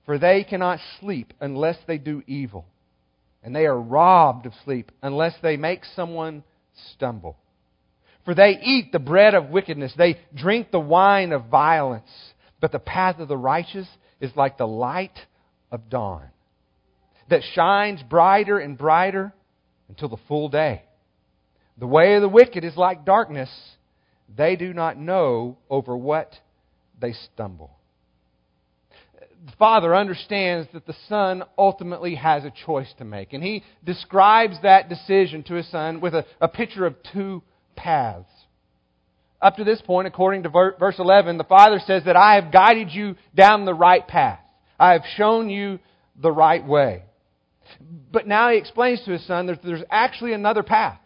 For 0.06 0.18
they 0.18 0.44
cannot 0.44 0.80
sleep 1.00 1.34
unless 1.39 1.77
they 1.88 1.98
do 1.98 2.22
evil, 2.27 2.65
and 3.42 3.56
they 3.56 3.65
are 3.65 3.80
robbed 3.80 4.46
of 4.46 4.53
sleep 4.65 4.92
unless 5.01 5.34
they 5.42 5.56
make 5.56 5.84
someone 5.96 6.44
stumble. 6.94 7.38
For 8.25 8.36
they 8.36 8.60
eat 8.62 8.92
the 8.92 9.00
bread 9.00 9.34
of 9.34 9.50
wickedness, 9.50 9.94
they 9.98 10.20
drink 10.34 10.72
the 10.72 10.80
wine 10.80 11.32
of 11.32 11.46
violence, 11.46 12.10
but 12.60 12.72
the 12.72 12.80
path 12.80 13.20
of 13.20 13.27
the 13.27 13.38
righteous 13.38 13.88
is 14.20 14.32
like 14.36 14.58
the 14.58 14.68
light 14.68 15.18
of 15.72 15.89
dawn 15.89 16.24
that 17.30 17.42
shines 17.53 18.01
brighter 18.03 18.60
and 18.60 18.77
brighter 18.77 19.34
until 19.90 20.10
the 20.10 20.18
full 20.28 20.50
day. 20.50 20.84
The 21.78 21.88
way 21.88 22.16
of 22.16 22.22
the 22.22 22.30
wicked 22.30 22.63
is 22.63 22.78
like 22.78 23.06
darkness. 23.06 23.50
They 24.36 24.56
do 24.56 24.74
not 24.74 24.98
know 24.98 25.58
over 25.70 25.96
what 25.98 26.34
they 27.00 27.13
stumble 27.13 27.78
the 29.46 29.52
Father 29.58 29.96
understands 29.96 30.70
that 30.74 30.86
the 30.86 30.96
Son 31.10 31.44
ultimately 31.58 32.16
has 32.16 32.46
a 32.46 32.54
choice 32.66 32.92
to 32.98 33.06
make. 33.06 33.34
And 33.34 33.44
He 33.44 33.63
describes 33.84 34.56
that 34.63 34.90
decision 34.90 35.44
to 35.44 35.56
His 35.56 35.70
Son 35.70 36.00
with 36.00 36.13
a, 36.13 36.25
a 36.40 36.48
picture 36.48 36.86
of 36.86 36.96
two 37.12 37.44
paths. 37.75 38.30
Up 39.42 39.58
to 39.58 39.66
this 39.66 39.82
point, 39.82 40.08
according 40.08 40.44
to 40.44 40.50
verse 40.50 40.96
11, 40.98 41.38
the 41.38 41.44
Father 41.44 41.82
says 41.86 42.04
that 42.06 42.16
I 42.16 42.36
have 42.36 42.54
guided 42.54 42.92
you 42.92 43.16
down 43.36 43.66
the 43.66 43.74
right 43.74 44.08
path. 44.08 44.40
I 44.80 44.94
have 44.94 45.04
shown 45.18 45.50
you 45.50 45.80
the 46.22 46.32
right 46.32 46.66
way. 46.66 47.04
But 48.12 48.27
now 48.27 48.50
He 48.50 48.58
explains 48.58 49.03
to 49.06 49.12
His 49.12 49.25
Son 49.25 49.48
that 49.48 49.63
there's 49.63 49.84
actually 49.89 50.34
another 50.34 50.63
path, 50.63 51.00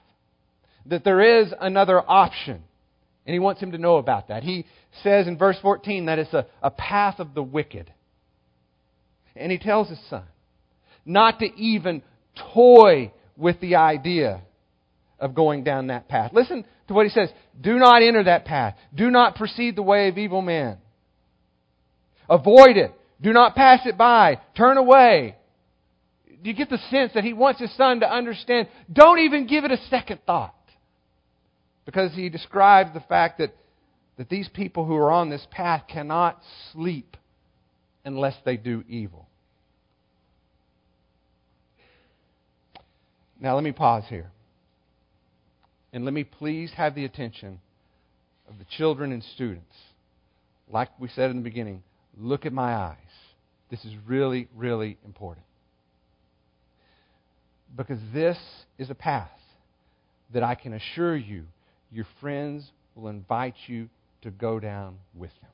that 0.85 1.03
there 1.03 1.41
is 1.41 1.53
another 1.59 1.99
option. 1.99 2.63
And 3.25 3.33
He 3.33 3.39
wants 3.39 3.61
him 3.61 3.73
to 3.73 3.77
know 3.77 3.97
about 3.97 4.29
that. 4.29 4.43
He 4.43 4.65
says 5.03 5.27
in 5.27 5.37
verse 5.37 5.57
14 5.61 6.05
that 6.05 6.19
it's 6.19 6.33
a, 6.33 6.47
a 6.61 6.71
path 6.71 7.19
of 7.19 7.33
the 7.33 7.43
wicked. 7.43 7.91
And 9.35 9.51
he 9.51 9.57
tells 9.57 9.89
his 9.89 9.99
son 10.09 10.23
not 11.05 11.39
to 11.39 11.45
even 11.55 12.01
toy 12.53 13.11
with 13.35 13.59
the 13.61 13.75
idea 13.75 14.41
of 15.19 15.33
going 15.33 15.63
down 15.63 15.87
that 15.87 16.07
path. 16.07 16.31
Listen 16.33 16.65
to 16.87 16.93
what 16.93 17.05
he 17.05 17.11
says. 17.11 17.29
Do 17.59 17.77
not 17.77 18.01
enter 18.01 18.23
that 18.23 18.45
path. 18.45 18.75
Do 18.93 19.09
not 19.09 19.35
proceed 19.35 19.75
the 19.75 19.83
way 19.83 20.09
of 20.09 20.17
evil 20.17 20.41
men. 20.41 20.77
Avoid 22.29 22.77
it. 22.77 22.93
Do 23.21 23.33
not 23.33 23.55
pass 23.55 23.79
it 23.85 23.97
by. 23.97 24.39
Turn 24.55 24.77
away. 24.77 25.37
Do 26.43 26.49
you 26.49 26.55
get 26.55 26.69
the 26.69 26.77
sense 26.89 27.13
that 27.13 27.23
he 27.23 27.33
wants 27.33 27.59
his 27.59 27.75
son 27.75 28.01
to 28.01 28.11
understand? 28.11 28.67
Don't 28.91 29.19
even 29.19 29.47
give 29.47 29.65
it 29.65 29.71
a 29.71 29.77
second 29.89 30.19
thought. 30.25 30.53
Because 31.85 32.13
he 32.13 32.29
describes 32.29 32.91
the 32.93 32.99
fact 32.99 33.39
that, 33.39 33.55
that 34.17 34.29
these 34.29 34.47
people 34.49 34.85
who 34.85 34.95
are 34.95 35.11
on 35.11 35.29
this 35.29 35.45
path 35.51 35.83
cannot 35.87 36.39
sleep 36.71 37.17
unless 38.05 38.35
they 38.45 38.57
do 38.57 38.83
evil. 38.87 39.27
Now, 43.39 43.55
let 43.55 43.63
me 43.63 43.71
pause 43.71 44.03
here. 44.09 44.31
And 45.93 46.05
let 46.05 46.13
me 46.13 46.23
please 46.23 46.71
have 46.75 46.95
the 46.95 47.05
attention 47.05 47.59
of 48.47 48.59
the 48.59 48.65
children 48.77 49.11
and 49.11 49.23
students. 49.23 49.75
Like 50.69 50.89
we 50.99 51.07
said 51.09 51.31
in 51.31 51.37
the 51.37 51.43
beginning, 51.43 51.83
look 52.17 52.45
at 52.45 52.53
my 52.53 52.75
eyes. 52.75 52.97
This 53.69 53.83
is 53.85 53.93
really, 54.05 54.47
really 54.55 54.97
important. 55.05 55.46
Because 57.75 57.99
this 58.13 58.37
is 58.77 58.89
a 58.89 58.95
path 58.95 59.29
that 60.33 60.43
I 60.43 60.55
can 60.55 60.73
assure 60.73 61.15
you 61.15 61.45
your 61.91 62.07
friends 62.19 62.69
will 62.95 63.07
invite 63.07 63.55
you 63.67 63.89
to 64.21 64.31
go 64.31 64.59
down 64.59 64.97
with 65.15 65.31
them. 65.41 65.51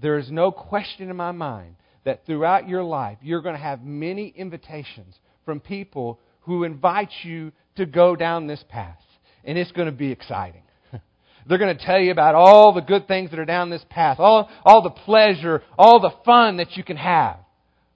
There 0.00 0.18
is 0.18 0.30
no 0.30 0.52
question 0.52 1.10
in 1.10 1.16
my 1.16 1.32
mind 1.32 1.76
that 2.04 2.24
throughout 2.26 2.68
your 2.68 2.84
life 2.84 3.18
you're 3.22 3.42
going 3.42 3.56
to 3.56 3.60
have 3.60 3.82
many 3.82 4.28
invitations 4.36 5.18
from 5.44 5.60
people 5.60 6.20
who 6.42 6.64
invite 6.64 7.10
you 7.22 7.52
to 7.76 7.86
go 7.86 8.14
down 8.14 8.46
this 8.46 8.64
path. 8.68 8.98
And 9.44 9.58
it's 9.58 9.72
going 9.72 9.86
to 9.86 9.92
be 9.92 10.12
exciting. 10.12 10.62
They're 11.46 11.58
going 11.58 11.76
to 11.76 11.84
tell 11.84 11.98
you 11.98 12.12
about 12.12 12.34
all 12.34 12.72
the 12.72 12.80
good 12.80 13.08
things 13.08 13.30
that 13.30 13.38
are 13.38 13.44
down 13.44 13.70
this 13.70 13.84
path, 13.90 14.18
all, 14.20 14.48
all 14.64 14.82
the 14.82 14.90
pleasure, 14.90 15.62
all 15.78 16.00
the 16.00 16.12
fun 16.24 16.58
that 16.58 16.76
you 16.76 16.84
can 16.84 16.96
have 16.96 17.36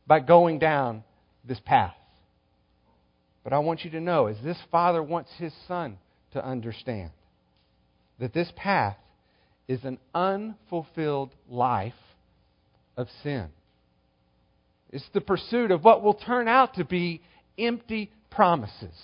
by 0.06 0.20
going 0.20 0.58
down 0.58 1.04
this 1.44 1.60
path. 1.64 1.94
But 3.44 3.52
I 3.52 3.58
want 3.58 3.84
you 3.84 3.90
to 3.90 4.00
know, 4.00 4.26
as 4.26 4.36
this 4.42 4.58
father 4.70 5.02
wants 5.02 5.30
his 5.38 5.52
son 5.66 5.98
to 6.32 6.44
understand, 6.44 7.10
that 8.18 8.32
this 8.32 8.50
path 8.56 8.96
is 9.66 9.84
an 9.84 9.98
unfulfilled 10.14 11.30
life 11.48 11.92
of 12.96 13.08
sin. 13.22 13.48
It's 14.90 15.08
the 15.14 15.20
pursuit 15.20 15.70
of 15.70 15.82
what 15.84 16.02
will 16.02 16.14
turn 16.14 16.46
out 16.46 16.74
to 16.74 16.84
be 16.84 17.22
empty 17.58 18.10
promises. 18.30 18.94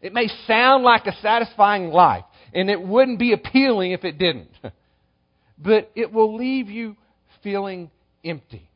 It 0.00 0.12
may 0.12 0.28
sound 0.46 0.82
like 0.82 1.06
a 1.06 1.16
satisfying 1.22 1.88
life, 1.88 2.24
and 2.52 2.68
it 2.68 2.80
wouldn't 2.80 3.20
be 3.20 3.32
appealing 3.32 3.92
if 3.92 4.04
it 4.04 4.18
didn't. 4.18 4.50
but 5.58 5.90
it 5.94 6.12
will 6.12 6.36
leave 6.36 6.68
you 6.68 6.96
feeling 7.42 7.90
empty. 8.24 8.68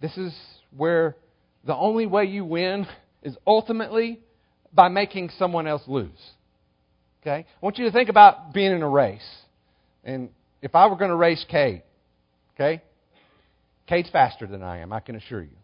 This 0.00 0.16
is 0.16 0.34
where 0.76 1.16
the 1.66 1.74
only 1.74 2.06
way 2.06 2.24
you 2.24 2.44
win 2.44 2.86
is 3.22 3.36
ultimately 3.46 4.20
by 4.72 4.88
making 4.88 5.30
someone 5.38 5.66
else 5.66 5.82
lose. 5.86 6.10
Okay? 7.22 7.46
I 7.46 7.64
want 7.64 7.78
you 7.78 7.86
to 7.86 7.92
think 7.92 8.08
about 8.08 8.52
being 8.52 8.72
in 8.72 8.82
a 8.82 8.88
race. 8.88 9.26
And 10.04 10.28
if 10.60 10.74
I 10.74 10.86
were 10.86 10.96
going 10.96 11.10
to 11.10 11.16
race 11.16 11.44
Cade, 11.48 11.82
okay? 12.54 12.82
Cade's 13.86 14.10
faster 14.10 14.46
than 14.46 14.62
I 14.62 14.78
am, 14.78 14.92
I 14.92 15.00
can 15.00 15.16
assure 15.16 15.42
you. 15.42 15.56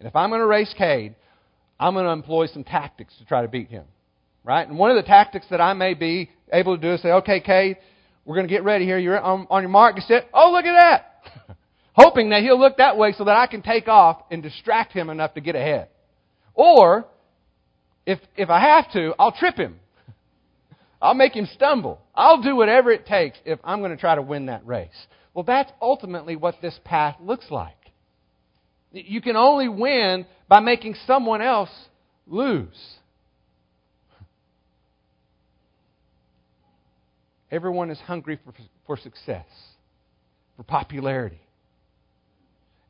And 0.00 0.08
if 0.08 0.16
I'm 0.16 0.30
going 0.30 0.40
to 0.40 0.46
race 0.46 0.74
Cade, 0.76 1.14
I'm 1.78 1.94
going 1.94 2.06
to 2.06 2.12
employ 2.12 2.46
some 2.48 2.64
tactics 2.64 3.14
to 3.18 3.24
try 3.24 3.42
to 3.42 3.48
beat 3.48 3.68
him. 3.68 3.84
Right? 4.42 4.66
And 4.66 4.78
one 4.78 4.90
of 4.90 4.96
the 4.96 5.02
tactics 5.02 5.46
that 5.50 5.60
I 5.60 5.72
may 5.72 5.94
be 5.94 6.30
able 6.52 6.76
to 6.76 6.82
do 6.82 6.94
is 6.94 7.02
say, 7.02 7.10
okay, 7.10 7.40
Cade, 7.40 7.78
we're 8.24 8.34
going 8.34 8.46
to 8.46 8.52
get 8.52 8.64
ready 8.64 8.84
here. 8.84 8.98
You're 8.98 9.20
on, 9.20 9.46
on 9.48 9.62
your 9.62 9.70
mark. 9.70 9.96
and 9.96 10.04
set. 10.04 10.28
Oh, 10.34 10.52
look 10.52 10.64
at 10.64 10.72
that. 10.72 11.53
Hoping 11.94 12.30
that 12.30 12.42
he'll 12.42 12.58
look 12.58 12.78
that 12.78 12.96
way 12.96 13.12
so 13.16 13.24
that 13.24 13.36
I 13.36 13.46
can 13.46 13.62
take 13.62 13.88
off 13.88 14.22
and 14.30 14.42
distract 14.42 14.92
him 14.92 15.10
enough 15.10 15.34
to 15.34 15.40
get 15.40 15.54
ahead. 15.54 15.88
Or, 16.54 17.06
if, 18.04 18.18
if 18.36 18.50
I 18.50 18.60
have 18.60 18.92
to, 18.92 19.14
I'll 19.18 19.32
trip 19.32 19.56
him. 19.56 19.78
I'll 21.02 21.14
make 21.14 21.34
him 21.34 21.48
stumble. 21.54 22.00
I'll 22.14 22.42
do 22.42 22.56
whatever 22.56 22.90
it 22.90 23.06
takes 23.06 23.38
if 23.44 23.60
I'm 23.62 23.78
going 23.78 23.92
to 23.92 23.96
try 23.96 24.16
to 24.16 24.22
win 24.22 24.46
that 24.46 24.66
race. 24.66 24.88
Well, 25.34 25.44
that's 25.44 25.70
ultimately 25.80 26.36
what 26.36 26.56
this 26.60 26.78
path 26.84 27.16
looks 27.20 27.50
like. 27.50 27.76
You 28.90 29.20
can 29.20 29.36
only 29.36 29.68
win 29.68 30.26
by 30.48 30.60
making 30.60 30.96
someone 31.06 31.42
else 31.42 31.70
lose. 32.26 32.96
Everyone 37.50 37.90
is 37.90 37.98
hungry 38.00 38.38
for, 38.44 38.52
for 38.86 38.96
success, 38.96 39.46
for 40.56 40.64
popularity, 40.64 41.40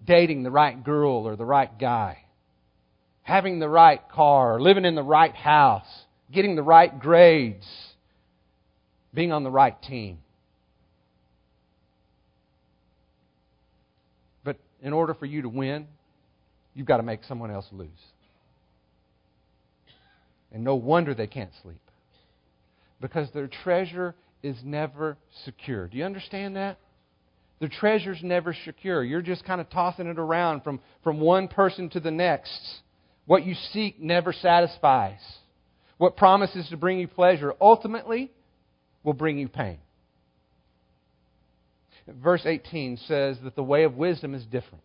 dating 0.04 0.42
the 0.42 0.50
right 0.50 0.82
girl 0.82 1.26
or 1.26 1.36
the 1.36 1.44
right 1.44 1.78
guy, 1.78 2.18
having 3.22 3.58
the 3.58 3.68
right 3.68 4.00
car, 4.10 4.60
living 4.60 4.84
in 4.84 4.94
the 4.94 5.02
right 5.02 5.34
house, 5.34 5.86
getting 6.32 6.56
the 6.56 6.62
right 6.62 7.00
grades, 7.00 7.66
being 9.12 9.32
on 9.32 9.44
the 9.44 9.50
right 9.50 9.80
team. 9.82 10.18
But 14.42 14.56
in 14.82 14.92
order 14.92 15.14
for 15.14 15.26
you 15.26 15.42
to 15.42 15.48
win, 15.48 15.86
you've 16.74 16.86
got 16.86 16.98
to 16.98 17.02
make 17.02 17.24
someone 17.24 17.50
else 17.50 17.66
lose. 17.72 17.88
And 20.52 20.64
no 20.64 20.76
wonder 20.76 21.14
they 21.14 21.26
can't 21.26 21.50
sleep. 21.62 21.80
Because 23.00 23.28
their 23.32 23.48
treasure 23.48 24.14
is 24.42 24.56
never 24.62 25.16
secure. 25.44 25.88
Do 25.88 25.96
you 25.96 26.04
understand 26.04 26.56
that? 26.56 26.78
The 27.60 27.68
treasure's 27.68 28.20
never 28.22 28.54
secure. 28.64 29.02
You're 29.02 29.22
just 29.22 29.44
kind 29.44 29.60
of 29.60 29.70
tossing 29.70 30.06
it 30.06 30.18
around 30.18 30.62
from, 30.62 30.80
from 31.02 31.20
one 31.20 31.48
person 31.48 31.88
to 31.90 32.00
the 32.00 32.10
next. 32.10 32.60
What 33.26 33.44
you 33.46 33.54
seek 33.72 34.00
never 34.00 34.32
satisfies. 34.32 35.20
What 35.96 36.16
promises 36.16 36.68
to 36.70 36.76
bring 36.76 36.98
you 36.98 37.08
pleasure 37.08 37.54
ultimately 37.60 38.30
will 39.02 39.12
bring 39.12 39.38
you 39.38 39.48
pain. 39.48 39.78
Verse 42.06 42.42
18 42.44 42.98
says 43.06 43.38
that 43.44 43.56
the 43.56 43.62
way 43.62 43.84
of 43.84 43.94
wisdom 43.94 44.34
is 44.34 44.44
different 44.44 44.82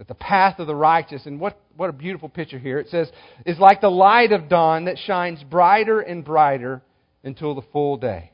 that 0.00 0.08
the 0.08 0.14
path 0.14 0.58
of 0.58 0.66
the 0.66 0.74
righteous, 0.74 1.26
and 1.26 1.38
what, 1.38 1.60
what 1.76 1.90
a 1.90 1.92
beautiful 1.92 2.30
picture 2.30 2.58
here. 2.58 2.78
It 2.78 2.88
says, 2.88 3.10
is 3.44 3.58
like 3.58 3.82
the 3.82 3.90
light 3.90 4.32
of 4.32 4.48
dawn 4.48 4.86
that 4.86 4.96
shines 4.96 5.42
brighter 5.42 6.00
and 6.00 6.24
brighter 6.24 6.80
until 7.22 7.54
the 7.54 7.60
full 7.70 7.98
day. 7.98 8.30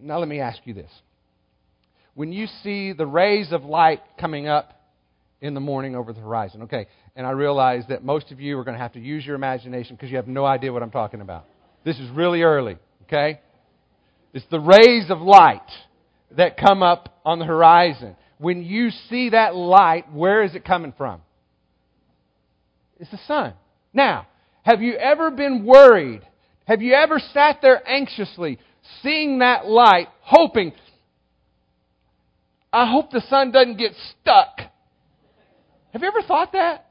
Now, 0.00 0.18
let 0.18 0.26
me 0.26 0.40
ask 0.40 0.58
you 0.64 0.72
this. 0.72 0.90
When 2.20 2.34
you 2.34 2.48
see 2.62 2.92
the 2.92 3.06
rays 3.06 3.50
of 3.50 3.64
light 3.64 4.02
coming 4.18 4.46
up 4.46 4.78
in 5.40 5.54
the 5.54 5.60
morning 5.60 5.96
over 5.96 6.12
the 6.12 6.20
horizon, 6.20 6.64
okay, 6.64 6.86
and 7.16 7.26
I 7.26 7.30
realize 7.30 7.84
that 7.88 8.04
most 8.04 8.30
of 8.30 8.38
you 8.38 8.58
are 8.58 8.62
going 8.64 8.76
to 8.76 8.82
have 8.82 8.92
to 8.92 9.00
use 9.00 9.24
your 9.24 9.36
imagination 9.36 9.96
because 9.96 10.10
you 10.10 10.16
have 10.16 10.28
no 10.28 10.44
idea 10.44 10.70
what 10.70 10.82
I'm 10.82 10.90
talking 10.90 11.22
about. 11.22 11.46
This 11.82 11.98
is 11.98 12.10
really 12.10 12.42
early, 12.42 12.76
okay? 13.04 13.40
It's 14.34 14.44
the 14.50 14.60
rays 14.60 15.06
of 15.08 15.22
light 15.22 15.62
that 16.36 16.58
come 16.58 16.82
up 16.82 17.22
on 17.24 17.38
the 17.38 17.46
horizon 17.46 18.16
when 18.36 18.64
you 18.64 18.90
see 19.08 19.30
that 19.30 19.54
light, 19.54 20.12
where 20.12 20.42
is 20.42 20.54
it 20.54 20.62
coming 20.62 20.92
from? 20.98 21.22
It's 22.98 23.10
the 23.10 23.20
sun. 23.26 23.54
Now, 23.94 24.26
have 24.62 24.82
you 24.82 24.92
ever 24.92 25.30
been 25.30 25.64
worried? 25.64 26.20
Have 26.66 26.82
you 26.82 26.92
ever 26.92 27.18
sat 27.32 27.60
there 27.62 27.80
anxiously, 27.88 28.58
seeing 29.02 29.38
that 29.38 29.64
light, 29.64 30.08
hoping, 30.20 30.74
I 32.72 32.90
hope 32.90 33.10
the 33.10 33.20
sun 33.22 33.50
doesn't 33.50 33.78
get 33.78 33.92
stuck? 34.20 34.60
Have 35.92 36.02
you 36.02 36.08
ever 36.08 36.22
thought 36.22 36.52
that? 36.52 36.88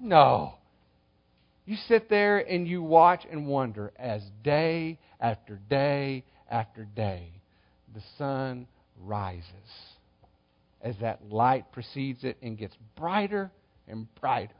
No. 0.00 0.54
You 1.66 1.76
sit 1.88 2.08
there 2.08 2.38
and 2.38 2.66
you 2.66 2.82
watch 2.82 3.26
and 3.30 3.46
wonder 3.46 3.92
as 3.96 4.22
day 4.42 4.98
after 5.20 5.60
day 5.68 6.24
after 6.50 6.84
day 6.84 7.30
the 7.94 8.02
sun 8.18 8.66
rises 9.00 9.44
as 10.80 10.94
that 11.00 11.30
light 11.30 11.70
precedes 11.72 12.24
it 12.24 12.36
and 12.42 12.56
gets 12.56 12.76
brighter 12.96 13.50
and 13.88 14.06
brighter. 14.20 14.54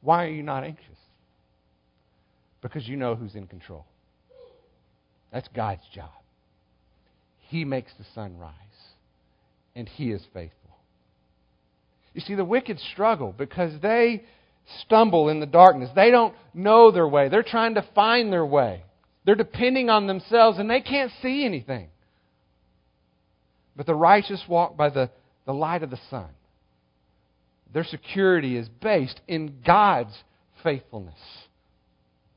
Why 0.00 0.24
are 0.24 0.30
you 0.30 0.42
not 0.42 0.64
anxious? 0.64 0.84
Because 2.62 2.88
you 2.88 2.96
know 2.96 3.14
who's 3.14 3.34
in 3.34 3.46
control. 3.46 3.86
That's 5.32 5.48
God's 5.48 5.82
job. 5.94 6.10
He 7.48 7.64
makes 7.64 7.92
the 7.98 8.04
sun 8.14 8.38
rise, 8.38 8.52
and 9.74 9.88
He 9.88 10.10
is 10.10 10.22
faithful. 10.32 10.76
You 12.14 12.20
see, 12.22 12.34
the 12.34 12.44
wicked 12.44 12.80
struggle 12.92 13.34
because 13.36 13.80
they 13.80 14.24
stumble 14.82 15.28
in 15.28 15.40
the 15.40 15.46
darkness. 15.46 15.90
They 15.94 16.10
don't 16.10 16.34
know 16.54 16.90
their 16.90 17.06
way. 17.06 17.28
They're 17.28 17.42
trying 17.42 17.74
to 17.74 17.86
find 17.94 18.32
their 18.32 18.46
way. 18.46 18.82
They're 19.24 19.34
depending 19.34 19.90
on 19.90 20.06
themselves, 20.06 20.58
and 20.58 20.70
they 20.70 20.80
can't 20.80 21.12
see 21.22 21.44
anything. 21.44 21.88
But 23.76 23.86
the 23.86 23.94
righteous 23.94 24.42
walk 24.48 24.76
by 24.76 24.88
the, 24.88 25.10
the 25.44 25.52
light 25.52 25.82
of 25.82 25.90
the 25.90 26.00
sun. 26.10 26.28
Their 27.72 27.84
security 27.84 28.56
is 28.56 28.68
based 28.80 29.20
in 29.28 29.56
God's 29.64 30.16
faithfulness, 30.62 31.18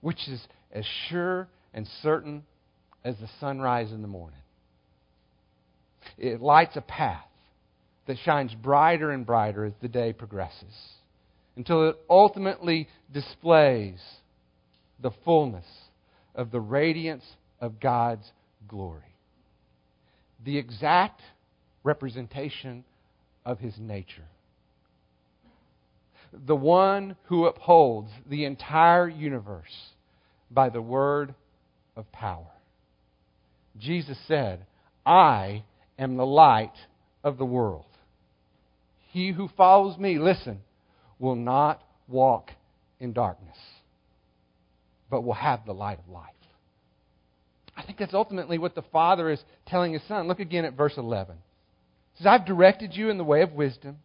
which 0.01 0.27
is 0.27 0.41
as 0.71 0.85
sure 1.07 1.47
and 1.73 1.87
certain 2.03 2.43
as 3.05 3.15
the 3.17 3.29
sunrise 3.39 3.91
in 3.91 4.01
the 4.01 4.07
morning. 4.07 4.39
It 6.17 6.41
lights 6.41 6.75
a 6.75 6.81
path 6.81 7.25
that 8.07 8.17
shines 8.19 8.53
brighter 8.55 9.11
and 9.11 9.25
brighter 9.25 9.65
as 9.65 9.73
the 9.81 9.87
day 9.87 10.13
progresses 10.13 10.73
until 11.55 11.89
it 11.89 11.97
ultimately 12.09 12.87
displays 13.13 13.99
the 15.01 15.11
fullness 15.25 15.65
of 16.33 16.51
the 16.51 16.59
radiance 16.59 17.23
of 17.59 17.79
God's 17.79 18.31
glory. 18.67 19.15
The 20.45 20.57
exact 20.57 21.21
representation 21.83 22.83
of 23.45 23.59
his 23.59 23.73
nature. 23.77 24.27
The 26.31 26.55
one 26.55 27.15
who 27.25 27.45
upholds 27.45 28.09
the 28.29 28.45
entire 28.45 29.09
universe 29.09 29.91
by 30.51 30.69
the 30.69 30.81
word 30.81 31.33
of 31.95 32.11
power. 32.11 32.47
Jesus 33.77 34.17
said, 34.27 34.65
I 35.05 35.63
am 35.99 36.17
the 36.17 36.25
light 36.25 36.73
of 37.23 37.37
the 37.37 37.45
world. 37.45 37.85
He 39.11 39.31
who 39.31 39.49
follows 39.57 39.97
me, 39.97 40.17
listen, 40.17 40.61
will 41.19 41.35
not 41.35 41.83
walk 42.07 42.51
in 42.99 43.13
darkness, 43.13 43.57
but 45.09 45.23
will 45.23 45.33
have 45.33 45.65
the 45.65 45.73
light 45.73 45.99
of 45.99 46.11
life. 46.11 46.25
I 47.75 47.83
think 47.83 47.97
that's 47.97 48.13
ultimately 48.13 48.57
what 48.57 48.75
the 48.75 48.83
Father 48.91 49.29
is 49.29 49.39
telling 49.67 49.93
His 49.93 50.01
Son. 50.07 50.27
Look 50.27 50.39
again 50.39 50.65
at 50.65 50.73
verse 50.73 50.93
11. 50.97 51.35
It 51.35 52.17
says, 52.17 52.27
I've 52.27 52.45
directed 52.45 52.93
you 52.93 53.09
in 53.09 53.17
the 53.17 53.23
way 53.23 53.41
of 53.41 53.53
wisdom. 53.53 53.97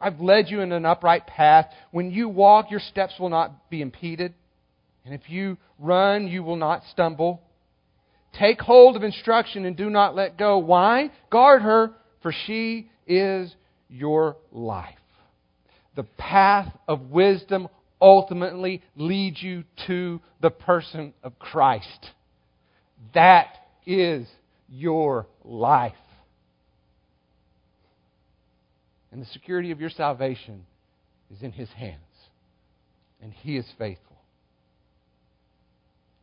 I've 0.00 0.20
led 0.20 0.48
you 0.48 0.60
in 0.60 0.72
an 0.72 0.86
upright 0.86 1.26
path. 1.26 1.66
When 1.90 2.10
you 2.10 2.28
walk, 2.28 2.70
your 2.70 2.80
steps 2.80 3.14
will 3.20 3.28
not 3.28 3.70
be 3.70 3.82
impeded. 3.82 4.34
And 5.04 5.14
if 5.14 5.28
you 5.28 5.58
run, 5.78 6.26
you 6.26 6.42
will 6.42 6.56
not 6.56 6.82
stumble. 6.90 7.42
Take 8.38 8.60
hold 8.60 8.96
of 8.96 9.02
instruction 9.02 9.64
and 9.66 9.76
do 9.76 9.90
not 9.90 10.14
let 10.14 10.38
go. 10.38 10.58
Why? 10.58 11.10
Guard 11.30 11.62
her, 11.62 11.92
for 12.22 12.32
she 12.46 12.90
is 13.06 13.54
your 13.88 14.36
life. 14.50 14.94
The 15.96 16.04
path 16.04 16.72
of 16.88 17.10
wisdom 17.10 17.68
ultimately 18.00 18.82
leads 18.96 19.42
you 19.42 19.64
to 19.86 20.20
the 20.40 20.50
person 20.50 21.12
of 21.22 21.38
Christ. 21.38 22.10
That 23.14 23.48
is 23.84 24.26
your 24.68 25.26
life. 25.44 25.92
And 29.12 29.20
the 29.20 29.26
security 29.26 29.72
of 29.72 29.80
your 29.80 29.90
salvation 29.90 30.64
is 31.30 31.42
in 31.42 31.52
His 31.52 31.68
hands. 31.70 31.98
And 33.20 33.32
He 33.32 33.58
is 33.58 33.66
faithful. 33.78 34.16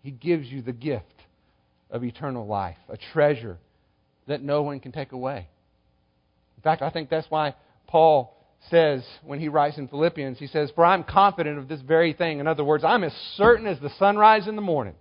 He 0.02 0.12
gives 0.12 0.48
you 0.48 0.64
the 0.64 0.74
gift 0.74 1.06
of 1.90 2.04
eternal 2.04 2.46
life, 2.46 2.78
a 2.90 2.98
treasure 3.14 3.58
that 4.28 4.42
no 4.42 4.62
one 4.62 4.80
can 4.80 4.92
take 4.92 5.12
away. 5.12 5.48
In 6.58 6.64
fact, 6.64 6.82
I 6.82 6.90
think 6.90 7.10
that's 7.10 7.30
why 7.30 7.56
Paul 7.88 8.36
says 8.70 9.04
when 9.24 9.40
he 9.40 9.48
writes 9.48 9.78
in 9.78 9.88
Philippians, 9.88 10.38
he 10.38 10.48
says, 10.48 10.72
For 10.76 10.86
I'm 10.86 11.04
confident 11.04 11.58
of 11.58 11.68
this 11.68 11.82
very 11.82 12.14
thing. 12.14 12.40
In 12.40 12.48
other 12.48 12.64
words, 12.64 12.84
I'm 12.84 13.04
as 13.04 13.14
certain 13.36 13.66
as 13.66 13.80
the 13.80 13.90
sunrise 13.98 14.48
in 14.48 14.56
the 14.56 14.62
morning 14.62 14.96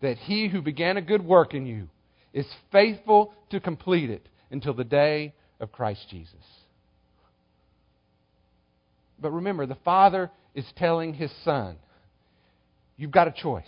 that 0.00 0.16
he 0.16 0.48
who 0.48 0.62
began 0.62 0.96
a 0.96 1.02
good 1.02 1.24
work 1.24 1.54
in 1.54 1.66
you 1.66 1.88
is 2.32 2.46
faithful 2.72 3.34
to 3.50 3.60
complete 3.60 4.08
it 4.10 4.26
until 4.50 4.72
the 4.72 4.84
day 4.84 5.34
of 5.58 5.72
Christ 5.72 6.06
Jesus. 6.10 6.34
But 9.20 9.32
remember, 9.32 9.66
the 9.66 9.76
Father 9.84 10.30
is 10.54 10.64
telling 10.76 11.14
his 11.14 11.30
Son, 11.44 11.76
You've 12.96 13.10
got 13.10 13.28
a 13.28 13.32
choice 13.32 13.64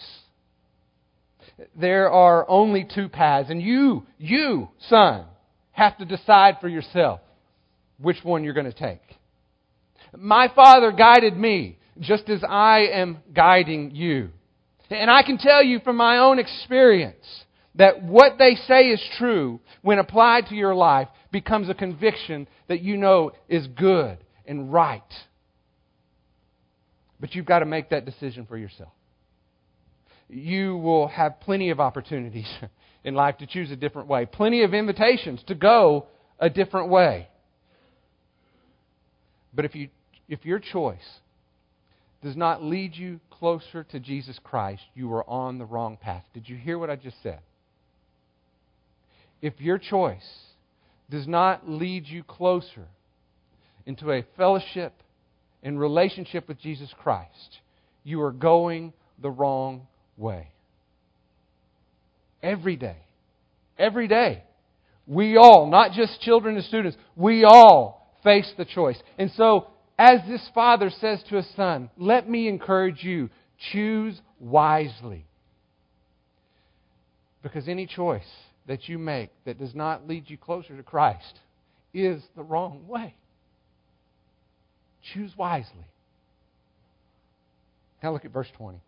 there 1.74 2.10
are 2.10 2.48
only 2.48 2.86
two 2.94 3.08
paths. 3.08 3.50
And 3.50 3.60
you, 3.60 4.06
you, 4.18 4.68
son, 4.88 5.26
have 5.72 5.96
to 5.98 6.04
decide 6.04 6.56
for 6.60 6.68
yourself 6.68 7.20
which 7.98 8.18
one 8.22 8.44
you're 8.44 8.54
going 8.54 8.70
to 8.70 8.72
take. 8.72 9.02
My 10.16 10.50
father 10.54 10.92
guided 10.92 11.36
me 11.36 11.78
just 12.00 12.28
as 12.28 12.42
I 12.46 12.80
am 12.92 13.18
guiding 13.34 13.94
you. 13.94 14.30
And 14.90 15.10
I 15.10 15.22
can 15.22 15.38
tell 15.38 15.62
you 15.62 15.80
from 15.80 15.96
my 15.96 16.18
own 16.18 16.38
experience 16.38 17.44
that 17.76 18.02
what 18.02 18.36
they 18.38 18.54
say 18.66 18.88
is 18.88 19.02
true 19.18 19.60
when 19.80 19.98
applied 19.98 20.46
to 20.48 20.54
your 20.54 20.74
life 20.74 21.08
becomes 21.30 21.70
a 21.70 21.74
conviction 21.74 22.46
that 22.68 22.82
you 22.82 22.96
know 22.98 23.32
is 23.48 23.66
good 23.66 24.18
and 24.46 24.72
right. 24.72 25.02
But 27.18 27.34
you've 27.34 27.46
got 27.46 27.60
to 27.60 27.66
make 27.66 27.90
that 27.90 28.04
decision 28.04 28.44
for 28.44 28.58
yourself 28.58 28.92
you 30.32 30.76
will 30.78 31.08
have 31.08 31.40
plenty 31.40 31.70
of 31.70 31.80
opportunities 31.80 32.50
in 33.04 33.14
life 33.14 33.38
to 33.38 33.46
choose 33.46 33.70
a 33.70 33.76
different 33.76 34.08
way, 34.08 34.26
plenty 34.26 34.62
of 34.62 34.72
invitations 34.74 35.42
to 35.46 35.54
go 35.54 36.06
a 36.38 36.48
different 36.48 36.88
way. 36.88 37.28
But 39.54 39.66
if, 39.66 39.74
you, 39.74 39.88
if 40.28 40.44
your 40.44 40.58
choice 40.58 40.96
does 42.22 42.36
not 42.36 42.62
lead 42.62 42.96
you 42.96 43.20
closer 43.30 43.84
to 43.84 44.00
Jesus 44.00 44.38
Christ, 44.42 44.82
you 44.94 45.12
are 45.12 45.28
on 45.28 45.58
the 45.58 45.64
wrong 45.64 45.98
path. 46.00 46.24
Did 46.32 46.48
you 46.48 46.56
hear 46.56 46.78
what 46.78 46.88
I 46.88 46.96
just 46.96 47.16
said? 47.22 47.40
If 49.42 49.60
your 49.60 49.76
choice 49.76 50.26
does 51.10 51.26
not 51.26 51.68
lead 51.68 52.06
you 52.06 52.22
closer 52.22 52.86
into 53.84 54.12
a 54.12 54.24
fellowship 54.36 54.94
and 55.62 55.78
relationship 55.78 56.48
with 56.48 56.60
Jesus 56.60 56.90
Christ, 57.02 57.58
you 58.04 58.22
are 58.22 58.32
going 58.32 58.92
the 59.20 59.30
wrong 59.30 59.88
way. 60.22 60.48
Every 62.42 62.76
day. 62.76 62.96
Every 63.78 64.08
day. 64.08 64.44
We 65.06 65.36
all, 65.36 65.68
not 65.68 65.92
just 65.92 66.20
children 66.20 66.56
and 66.56 66.64
students, 66.64 66.96
we 67.16 67.44
all 67.44 68.16
face 68.22 68.50
the 68.56 68.64
choice. 68.64 68.96
And 69.18 69.30
so, 69.32 69.66
as 69.98 70.20
this 70.28 70.48
father 70.54 70.90
says 70.90 71.22
to 71.28 71.36
his 71.36 71.48
son, 71.54 71.90
let 71.98 72.28
me 72.28 72.48
encourage 72.48 73.02
you 73.02 73.28
choose 73.72 74.20
wisely. 74.40 75.26
Because 77.42 77.68
any 77.68 77.86
choice 77.86 78.22
that 78.66 78.88
you 78.88 78.98
make 78.98 79.30
that 79.44 79.58
does 79.58 79.74
not 79.74 80.06
lead 80.08 80.30
you 80.30 80.38
closer 80.38 80.76
to 80.76 80.82
Christ 80.82 81.40
is 81.92 82.22
the 82.36 82.42
wrong 82.42 82.86
way. 82.86 83.14
Choose 85.12 85.32
wisely. 85.36 85.86
Now 88.02 88.12
look 88.12 88.24
at 88.24 88.32
verse 88.32 88.48
20. 88.56 88.80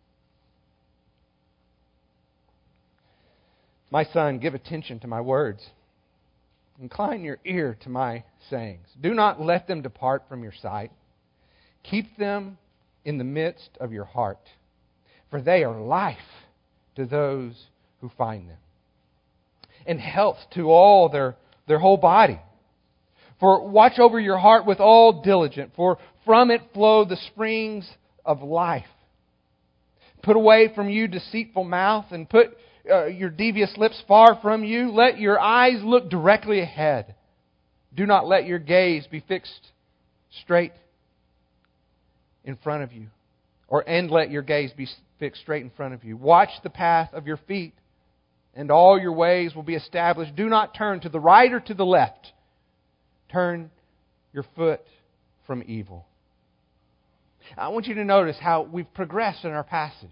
My 3.95 4.03
son, 4.07 4.41
give 4.41 4.57
attention 4.57 4.99
to 4.99 5.07
my 5.07 5.21
words. 5.21 5.65
Incline 6.81 7.23
your 7.23 7.39
ear 7.45 7.79
to 7.85 7.89
my 7.89 8.25
sayings. 8.51 8.89
Do 9.01 9.15
not 9.15 9.41
let 9.41 9.69
them 9.69 9.83
depart 9.83 10.25
from 10.29 10.43
your 10.43 10.53
sight. 10.61 10.91
Keep 11.85 12.17
them 12.17 12.59
in 13.05 13.19
the 13.19 13.25
midst 13.25 13.71
of 13.79 13.93
your 13.93 14.05
heart, 14.05 14.41
for 15.31 15.41
they 15.41 15.63
are 15.63 15.81
life 15.81 16.17
to 16.97 17.07
those 17.07 17.55
who 18.01 18.11
find 18.19 18.49
them, 18.51 18.57
and 19.87 20.01
health 20.01 20.39
to 20.55 20.73
all 20.73 21.09
their, 21.09 21.37
their 21.69 21.79
whole 21.79 21.97
body. 21.97 22.41
For 23.39 23.65
watch 23.65 24.01
over 24.01 24.19
your 24.19 24.39
heart 24.39 24.67
with 24.67 24.81
all 24.81 25.23
diligence, 25.23 25.71
for 25.77 25.99
from 26.25 26.51
it 26.51 26.63
flow 26.73 27.05
the 27.05 27.19
springs 27.29 27.89
of 28.25 28.43
life. 28.43 28.83
Put 30.25 30.35
away 30.35 30.73
from 30.75 30.89
you 30.89 31.07
deceitful 31.07 31.63
mouth, 31.63 32.07
and 32.11 32.29
put 32.29 32.57
uh, 32.91 33.07
your 33.07 33.31
devious 33.31 33.75
lips 33.77 34.03
far 34.07 34.39
from 34.43 34.65
you. 34.65 34.91
Let 34.91 35.19
your 35.19 35.39
eyes 35.39 35.83
look 35.83 36.11
directly 36.11 36.61
ahead. 36.61 37.15
Do 37.95 38.07
not 38.07 38.27
let 38.27 38.47
your 38.47 38.59
gaze 38.59 39.07
be 39.07 39.21
fixed 39.21 39.71
straight 40.43 40.73
in 42.45 42.57
front 42.57 42.83
of 42.83 42.93
you. 42.93 43.07
Or 43.69 43.89
and 43.89 44.11
let 44.11 44.31
your 44.31 44.43
gaze 44.43 44.73
be 44.77 44.89
fixed 45.19 45.41
straight 45.41 45.63
in 45.63 45.71
front 45.71 45.95
of 45.95 46.05
you. 46.05 46.17
Watch 46.17 46.51
the 46.63 46.71
path 46.71 47.11
of 47.15 47.27
your 47.27 47.39
feet, 47.49 47.75
and 48.55 48.71
all 48.71 48.99
your 49.01 49.13
ways 49.13 49.55
will 49.55 49.63
be 49.63 49.75
established. 49.75 50.37
Do 50.37 50.49
not 50.49 50.75
turn 50.75 51.01
to 51.01 51.09
the 51.09 51.21
right 51.21 51.53
or 51.53 51.61
to 51.61 51.75
the 51.75 51.87
left. 51.87 52.33
Turn 53.33 53.71
your 54.33 54.45
foot 54.55 54.83
from 55.47 55.63
evil. 55.67 56.07
I 57.57 57.69
want 57.69 57.87
you 57.87 57.95
to 57.95 58.05
notice 58.05 58.37
how 58.41 58.63
we've 58.63 58.93
progressed 58.95 59.45
in 59.45 59.51
our 59.51 59.65
passage. 59.65 60.11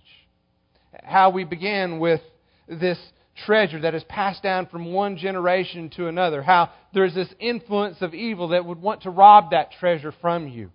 How 1.03 1.31
we 1.31 1.45
began 1.45 1.99
with 1.99 2.21
this 2.69 2.99
treasure 3.47 3.81
that 3.81 3.95
is 3.95 4.05
passed 4.05 4.43
down 4.43 4.67
from 4.67 4.93
one 4.93 5.17
generation 5.17 5.91
to 5.97 6.09
another. 6.09 6.43
How 6.43 6.71
there's 6.93 7.15
this 7.15 7.33
influence 7.41 7.99
of 8.01 8.15
evil 8.15 8.49
that 8.49 8.65
would 8.65 8.81
want 8.81 9.03
to 9.03 9.11
rob 9.11 9.51
that 9.51 9.73
treasure 9.79 10.13
from 10.21 10.49
you. 10.49 10.71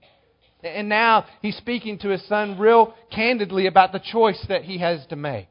And 0.63 0.89
now 0.89 1.26
he's 1.41 1.56
speaking 1.58 2.00
to 2.00 2.10
his 2.10 2.28
son 2.28 2.58
real 2.58 2.95
candidly 3.13 3.67
about 3.67 3.91
the 3.91 4.02
choice 4.12 4.43
that 4.50 4.63
he 4.63 4.80
has 4.80 5.06
to 5.08 5.15
make. 5.15 5.50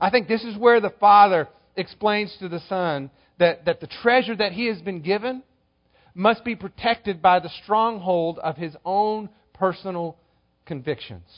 I 0.00 0.10
think 0.10 0.28
this 0.28 0.44
is 0.44 0.56
where 0.58 0.80
the 0.80 0.92
father 1.00 1.48
explains 1.76 2.34
to 2.40 2.48
the 2.48 2.60
son 2.68 3.10
that, 3.38 3.64
that 3.66 3.80
the 3.80 3.86
treasure 3.86 4.36
that 4.36 4.52
he 4.52 4.66
has 4.66 4.80
been 4.82 5.00
given 5.00 5.42
must 6.14 6.44
be 6.44 6.56
protected 6.56 7.22
by 7.22 7.38
the 7.38 7.50
stronghold 7.62 8.38
of 8.38 8.56
his 8.56 8.74
own 8.84 9.28
personal 9.54 10.16
convictions. 10.64 11.28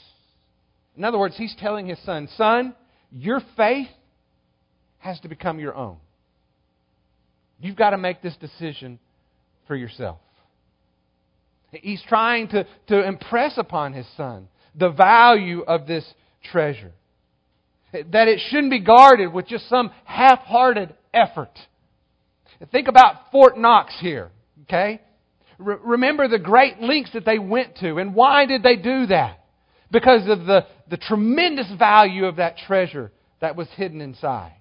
In 0.96 1.04
other 1.04 1.18
words, 1.18 1.36
he's 1.36 1.54
telling 1.58 1.86
his 1.86 1.98
son, 2.04 2.28
Son, 2.36 2.74
your 3.12 3.40
faith 3.56 3.88
has 4.98 5.18
to 5.20 5.28
become 5.28 5.58
your 5.58 5.74
own. 5.74 5.96
You've 7.60 7.76
got 7.76 7.90
to 7.90 7.98
make 7.98 8.22
this 8.22 8.36
decision 8.36 8.98
for 9.66 9.74
yourself. 9.74 10.18
He's 11.70 12.02
trying 12.08 12.48
to, 12.48 12.66
to 12.88 13.06
impress 13.06 13.58
upon 13.58 13.92
his 13.92 14.06
son 14.16 14.48
the 14.74 14.90
value 14.90 15.62
of 15.62 15.86
this 15.86 16.04
treasure. 16.50 16.92
That 17.92 18.28
it 18.28 18.40
shouldn't 18.48 18.70
be 18.70 18.80
guarded 18.80 19.32
with 19.32 19.46
just 19.46 19.68
some 19.68 19.90
half 20.04 20.40
hearted 20.40 20.94
effort. 21.12 21.50
Think 22.70 22.88
about 22.88 23.30
Fort 23.30 23.58
Knox 23.58 23.94
here, 24.00 24.30
okay? 24.64 25.00
Re- 25.58 25.76
remember 25.82 26.28
the 26.28 26.38
great 26.38 26.80
lengths 26.80 27.12
that 27.12 27.24
they 27.24 27.38
went 27.38 27.76
to. 27.78 27.98
And 27.98 28.14
why 28.14 28.46
did 28.46 28.62
they 28.62 28.76
do 28.76 29.06
that? 29.06 29.44
Because 29.90 30.28
of 30.28 30.46
the, 30.46 30.66
the 30.88 30.96
tremendous 30.96 31.70
value 31.78 32.26
of 32.26 32.36
that 32.36 32.58
treasure 32.58 33.10
that 33.40 33.56
was 33.56 33.68
hidden 33.70 34.00
inside. 34.00 34.52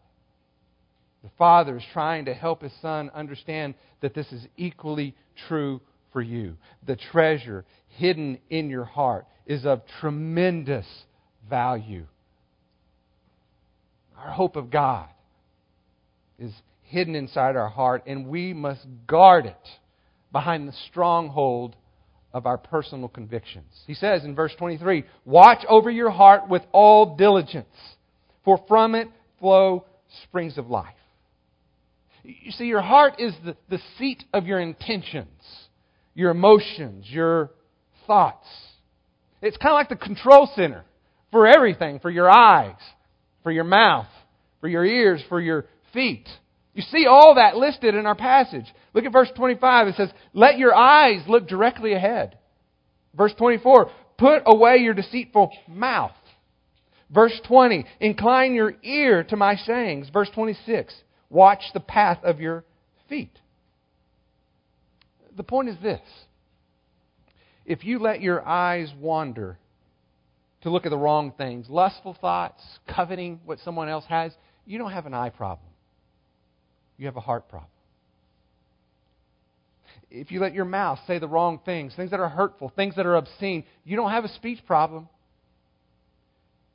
The 1.23 1.29
father 1.37 1.77
is 1.77 1.83
trying 1.91 2.25
to 2.25 2.33
help 2.33 2.61
his 2.61 2.71
son 2.81 3.09
understand 3.13 3.75
that 4.01 4.13
this 4.13 4.31
is 4.31 4.47
equally 4.55 5.15
true 5.47 5.81
for 6.13 6.21
you. 6.21 6.55
The 6.85 6.95
treasure 6.95 7.65
hidden 7.89 8.39
in 8.49 8.69
your 8.69 8.85
heart 8.85 9.25
is 9.45 9.65
of 9.65 9.81
tremendous 9.99 10.85
value. 11.49 12.05
Our 14.17 14.31
hope 14.31 14.55
of 14.55 14.69
God 14.69 15.09
is 16.39 16.53
hidden 16.83 17.15
inside 17.15 17.55
our 17.55 17.69
heart, 17.69 18.03
and 18.07 18.27
we 18.27 18.53
must 18.53 18.85
guard 19.05 19.45
it 19.45 19.67
behind 20.31 20.67
the 20.67 20.75
stronghold 20.89 21.75
of 22.33 22.45
our 22.45 22.57
personal 22.57 23.07
convictions. 23.07 23.71
He 23.87 23.93
says 23.93 24.23
in 24.23 24.35
verse 24.35 24.53
23 24.57 25.05
Watch 25.25 25.65
over 25.67 25.89
your 25.89 26.09
heart 26.09 26.49
with 26.49 26.63
all 26.71 27.15
diligence, 27.15 27.67
for 28.43 28.63
from 28.67 28.95
it 28.95 29.07
flow 29.39 29.85
springs 30.23 30.57
of 30.57 30.69
life. 30.69 30.93
You 32.23 32.51
see, 32.51 32.65
your 32.65 32.81
heart 32.81 33.15
is 33.19 33.33
the, 33.45 33.55
the 33.69 33.79
seat 33.97 34.23
of 34.33 34.45
your 34.45 34.59
intentions, 34.59 35.27
your 36.13 36.31
emotions, 36.31 37.05
your 37.07 37.51
thoughts. 38.05 38.47
It's 39.41 39.57
kind 39.57 39.71
of 39.71 39.75
like 39.75 39.89
the 39.89 39.95
control 39.95 40.49
center 40.55 40.83
for 41.31 41.47
everything 41.47 41.99
for 41.99 42.09
your 42.09 42.29
eyes, 42.29 42.75
for 43.43 43.51
your 43.51 43.63
mouth, 43.63 44.07
for 44.59 44.67
your 44.67 44.83
ears, 44.83 45.23
for 45.29 45.39
your 45.39 45.65
feet. 45.93 46.27
You 46.77 46.83
see 46.83 47.07
all 47.07 47.33
that 47.35 47.57
listed 47.57 47.95
in 47.95 48.05
our 48.05 48.13
passage. 48.13 48.71
Look 48.93 49.03
at 49.03 49.11
verse 49.11 49.31
25. 49.35 49.87
It 49.87 49.95
says, 49.95 50.11
Let 50.35 50.59
your 50.59 50.75
eyes 50.75 51.23
look 51.27 51.47
directly 51.47 51.93
ahead. 51.93 52.37
Verse 53.15 53.33
24, 53.35 53.89
Put 54.19 54.43
away 54.45 54.77
your 54.77 54.93
deceitful 54.93 55.49
mouth. 55.67 56.11
Verse 57.09 57.33
20, 57.47 57.83
Incline 57.99 58.53
your 58.53 58.75
ear 58.83 59.23
to 59.23 59.35
my 59.35 59.55
sayings. 59.55 60.09
Verse 60.09 60.29
26, 60.35 60.93
Watch 61.31 61.63
the 61.73 61.79
path 61.79 62.19
of 62.23 62.39
your 62.39 62.63
feet. 63.09 63.39
The 65.35 65.41
point 65.41 65.69
is 65.69 65.77
this 65.81 66.01
if 67.65 67.83
you 67.85 67.97
let 67.97 68.21
your 68.21 68.47
eyes 68.47 68.93
wander 68.99 69.57
to 70.61 70.69
look 70.69 70.85
at 70.85 70.91
the 70.91 70.97
wrong 70.97 71.33
things, 71.35 71.65
lustful 71.69 72.15
thoughts, 72.21 72.61
coveting 72.87 73.39
what 73.45 73.57
someone 73.65 73.89
else 73.89 74.05
has, 74.09 74.31
you 74.67 74.77
don't 74.77 74.91
have 74.91 75.07
an 75.07 75.15
eye 75.15 75.29
problem 75.29 75.71
you 76.97 77.05
have 77.05 77.17
a 77.17 77.21
heart 77.21 77.47
problem. 77.49 77.69
If 80.09 80.31
you 80.31 80.39
let 80.39 80.53
your 80.53 80.65
mouth 80.65 80.99
say 81.05 81.19
the 81.19 81.27
wrong 81.27 81.59
things, 81.65 81.93
things 81.95 82.11
that 82.11 82.19
are 82.19 82.29
hurtful, 82.29 82.71
things 82.75 82.95
that 82.95 83.05
are 83.05 83.15
obscene, 83.15 83.65
you 83.83 83.95
don't 83.95 84.11
have 84.11 84.23
a 84.23 84.29
speech 84.29 84.59
problem. 84.65 85.09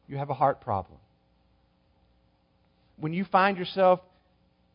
You 0.07 0.19
have 0.19 0.31
a 0.31 0.35
heart 0.35 0.61
problem. 0.61 0.99
When 2.99 3.13
you 3.13 3.25
find 3.25 3.57
yourself 3.57 4.01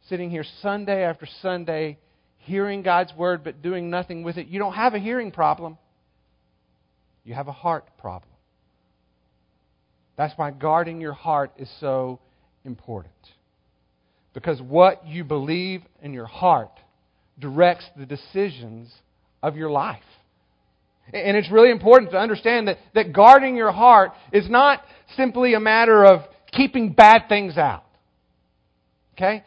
sitting 0.09 0.29
here 0.29 0.43
Sunday 0.61 1.03
after 1.03 1.27
Sunday, 1.41 1.97
hearing 2.39 2.81
God's 2.81 3.13
word 3.15 3.43
but 3.43 3.61
doing 3.61 3.89
nothing 3.89 4.23
with 4.23 4.37
it, 4.37 4.47
you 4.47 4.59
don't 4.59 4.73
have 4.73 4.95
a 4.95 4.99
hearing 4.99 5.31
problem. 5.31 5.77
You 7.23 7.35
have 7.35 7.47
a 7.47 7.53
heart 7.53 7.85
problem. 7.99 8.31
That's 10.17 10.35
why 10.37 10.51
guarding 10.51 10.99
your 10.99 11.13
heart 11.13 11.51
is 11.57 11.69
so 11.79 12.19
important. 12.65 13.13
Because 14.37 14.61
what 14.61 15.03
you 15.07 15.23
believe 15.23 15.81
in 15.99 16.13
your 16.13 16.27
heart 16.27 16.69
directs 17.39 17.85
the 17.97 18.05
decisions 18.05 18.93
of 19.41 19.55
your 19.55 19.71
life. 19.71 20.03
And 21.11 21.35
it's 21.35 21.49
really 21.51 21.71
important 21.71 22.11
to 22.11 22.19
understand 22.19 22.67
that, 22.67 22.77
that 22.93 23.13
guarding 23.13 23.55
your 23.55 23.71
heart 23.71 24.11
is 24.31 24.47
not 24.47 24.83
simply 25.15 25.55
a 25.55 25.59
matter 25.59 26.05
of 26.05 26.21
keeping 26.51 26.93
bad 26.93 27.23
things 27.27 27.57
out. 27.57 27.83
Okay? 29.15 29.43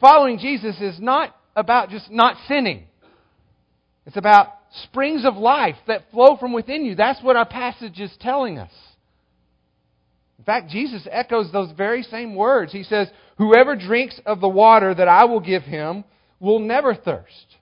Following 0.00 0.38
Jesus 0.38 0.80
is 0.80 1.00
not 1.00 1.34
about 1.56 1.90
just 1.90 2.08
not 2.08 2.36
sinning. 2.46 2.84
It's 4.06 4.16
about 4.16 4.52
springs 4.84 5.24
of 5.24 5.34
life 5.34 5.78
that 5.88 6.12
flow 6.12 6.36
from 6.36 6.52
within 6.52 6.84
you. 6.84 6.94
That's 6.94 7.20
what 7.24 7.34
our 7.34 7.44
passage 7.44 7.98
is 7.98 8.12
telling 8.20 8.56
us. 8.56 8.70
In 10.38 10.44
fact, 10.44 10.70
Jesus 10.70 11.08
echoes 11.10 11.50
those 11.50 11.72
very 11.72 12.04
same 12.04 12.36
words. 12.36 12.70
He 12.70 12.84
says, 12.84 13.08
Whoever 13.38 13.76
drinks 13.76 14.20
of 14.24 14.40
the 14.40 14.48
water 14.48 14.94
that 14.94 15.08
I 15.08 15.24
will 15.24 15.40
give 15.40 15.62
him 15.62 16.04
will 16.40 16.58
never 16.58 16.94
thirst, 16.94 17.56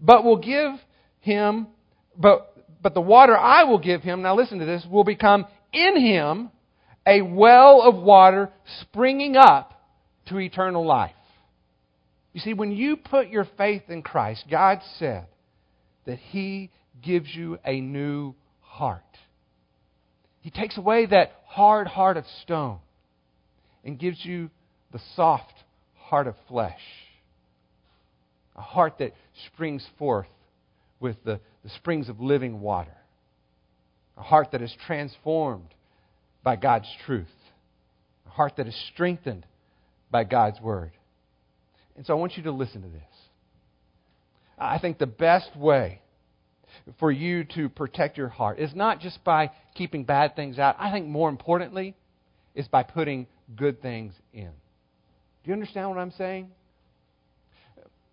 but 0.00 0.24
will 0.24 0.38
give 0.38 0.72
him, 1.20 1.68
but, 2.16 2.56
but 2.82 2.94
the 2.94 3.00
water 3.00 3.36
I 3.36 3.64
will 3.64 3.78
give 3.78 4.02
him, 4.02 4.22
now 4.22 4.34
listen 4.34 4.58
to 4.58 4.64
this, 4.64 4.84
will 4.90 5.04
become 5.04 5.46
in 5.72 6.00
him 6.00 6.50
a 7.06 7.22
well 7.22 7.82
of 7.82 7.94
water 8.02 8.50
springing 8.80 9.36
up 9.36 9.72
to 10.28 10.38
eternal 10.38 10.84
life. 10.84 11.12
You 12.32 12.40
see, 12.40 12.52
when 12.52 12.72
you 12.72 12.96
put 12.96 13.28
your 13.28 13.46
faith 13.56 13.84
in 13.88 14.02
Christ, 14.02 14.44
God 14.50 14.80
said 14.98 15.26
that 16.04 16.18
He 16.18 16.70
gives 17.02 17.34
you 17.34 17.58
a 17.64 17.80
new 17.80 18.34
heart. 18.60 19.02
He 20.40 20.50
takes 20.50 20.76
away 20.76 21.06
that 21.06 21.32
hard 21.46 21.86
heart 21.86 22.16
of 22.16 22.24
stone 22.42 22.78
and 23.84 23.98
gives 23.98 24.22
you 24.24 24.50
the 24.96 25.02
soft 25.14 25.52
heart 25.98 26.26
of 26.26 26.34
flesh. 26.48 26.80
A 28.56 28.62
heart 28.62 28.94
that 29.00 29.12
springs 29.52 29.86
forth 29.98 30.26
with 31.00 31.16
the, 31.22 31.38
the 31.62 31.68
springs 31.68 32.08
of 32.08 32.18
living 32.18 32.60
water. 32.60 32.96
A 34.16 34.22
heart 34.22 34.52
that 34.52 34.62
is 34.62 34.74
transformed 34.86 35.68
by 36.42 36.56
God's 36.56 36.88
truth. 37.04 37.26
A 38.26 38.30
heart 38.30 38.54
that 38.56 38.66
is 38.66 38.88
strengthened 38.94 39.44
by 40.10 40.24
God's 40.24 40.62
word. 40.62 40.92
And 41.94 42.06
so 42.06 42.14
I 42.14 42.16
want 42.16 42.38
you 42.38 42.44
to 42.44 42.52
listen 42.52 42.80
to 42.80 42.88
this. 42.88 43.02
I 44.58 44.78
think 44.78 44.96
the 44.96 45.04
best 45.04 45.54
way 45.54 46.00
for 46.98 47.12
you 47.12 47.44
to 47.54 47.68
protect 47.68 48.16
your 48.16 48.30
heart 48.30 48.58
is 48.58 48.74
not 48.74 49.00
just 49.00 49.22
by 49.24 49.50
keeping 49.74 50.04
bad 50.04 50.34
things 50.34 50.58
out. 50.58 50.76
I 50.78 50.90
think 50.90 51.06
more 51.06 51.28
importantly 51.28 51.94
is 52.54 52.66
by 52.66 52.82
putting 52.82 53.26
good 53.54 53.82
things 53.82 54.14
in. 54.32 54.52
Do 55.46 55.50
you 55.50 55.54
understand 55.54 55.88
what 55.88 55.98
I'm 55.98 56.10
saying? 56.18 56.48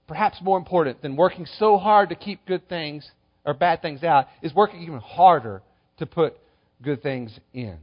Perhaps 0.07 0.37
more 0.43 0.59
important 0.59 1.01
than 1.01 1.15
working 1.15 1.47
so 1.57 1.79
hard 1.79 2.09
to 2.09 2.15
keep 2.15 2.45
good 2.45 2.69
things 2.69 3.09
or 3.43 3.55
bad 3.55 3.81
things 3.81 4.03
out 4.03 4.27
is 4.43 4.53
working 4.53 4.83
even 4.83 4.99
harder 4.99 5.63
to 5.97 6.05
put 6.05 6.37
good 6.83 7.01
things 7.01 7.35
in. 7.51 7.77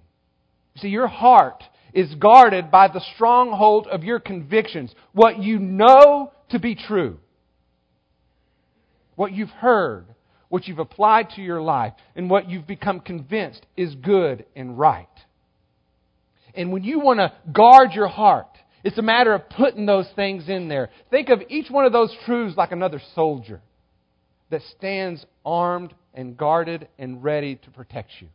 See, 0.76 0.86
your 0.86 1.08
heart 1.08 1.64
is 1.92 2.14
guarded 2.14 2.70
by 2.70 2.86
the 2.86 3.00
stronghold 3.16 3.88
of 3.88 4.04
your 4.04 4.20
convictions, 4.20 4.94
what 5.14 5.42
you 5.42 5.58
know 5.58 6.30
to 6.50 6.60
be 6.60 6.76
true, 6.76 7.18
what 9.16 9.32
you've 9.32 9.50
heard, 9.50 10.04
what 10.48 10.68
you've 10.68 10.78
applied 10.78 11.30
to 11.30 11.42
your 11.42 11.60
life, 11.60 11.94
and 12.14 12.30
what 12.30 12.48
you've 12.48 12.68
become 12.68 13.00
convinced 13.00 13.66
is 13.76 13.96
good 13.96 14.44
and 14.54 14.78
right. 14.78 15.08
And 16.54 16.70
when 16.70 16.84
you 16.84 17.00
want 17.00 17.18
to 17.18 17.32
guard 17.52 17.94
your 17.94 18.08
heart, 18.08 18.46
it's 18.82 18.98
a 18.98 19.02
matter 19.02 19.34
of 19.34 19.48
putting 19.50 19.84
those 19.84 20.06
things 20.16 20.48
in 20.48 20.68
there. 20.68 20.90
Think 21.10 21.28
of 21.28 21.42
each 21.48 21.70
one 21.70 21.84
of 21.84 21.92
those 21.92 22.14
truths 22.24 22.56
like 22.56 22.72
another 22.72 23.00
soldier 23.14 23.60
that 24.50 24.62
stands 24.76 25.24
armed 25.44 25.94
and 26.14 26.36
guarded 26.36 26.88
and 26.98 27.22
ready 27.22 27.56
to 27.56 27.70
protect 27.70 28.10
you. 28.20 28.28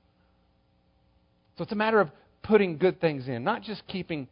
So 1.58 1.64
it's 1.64 1.72
a 1.72 1.76
matter 1.76 2.00
of 2.00 2.10
putting 2.44 2.78
good 2.78 3.02
things 3.02 3.28
in, 3.28 3.44
not 3.44 3.64
just 3.64 3.86
keeping 3.88 4.28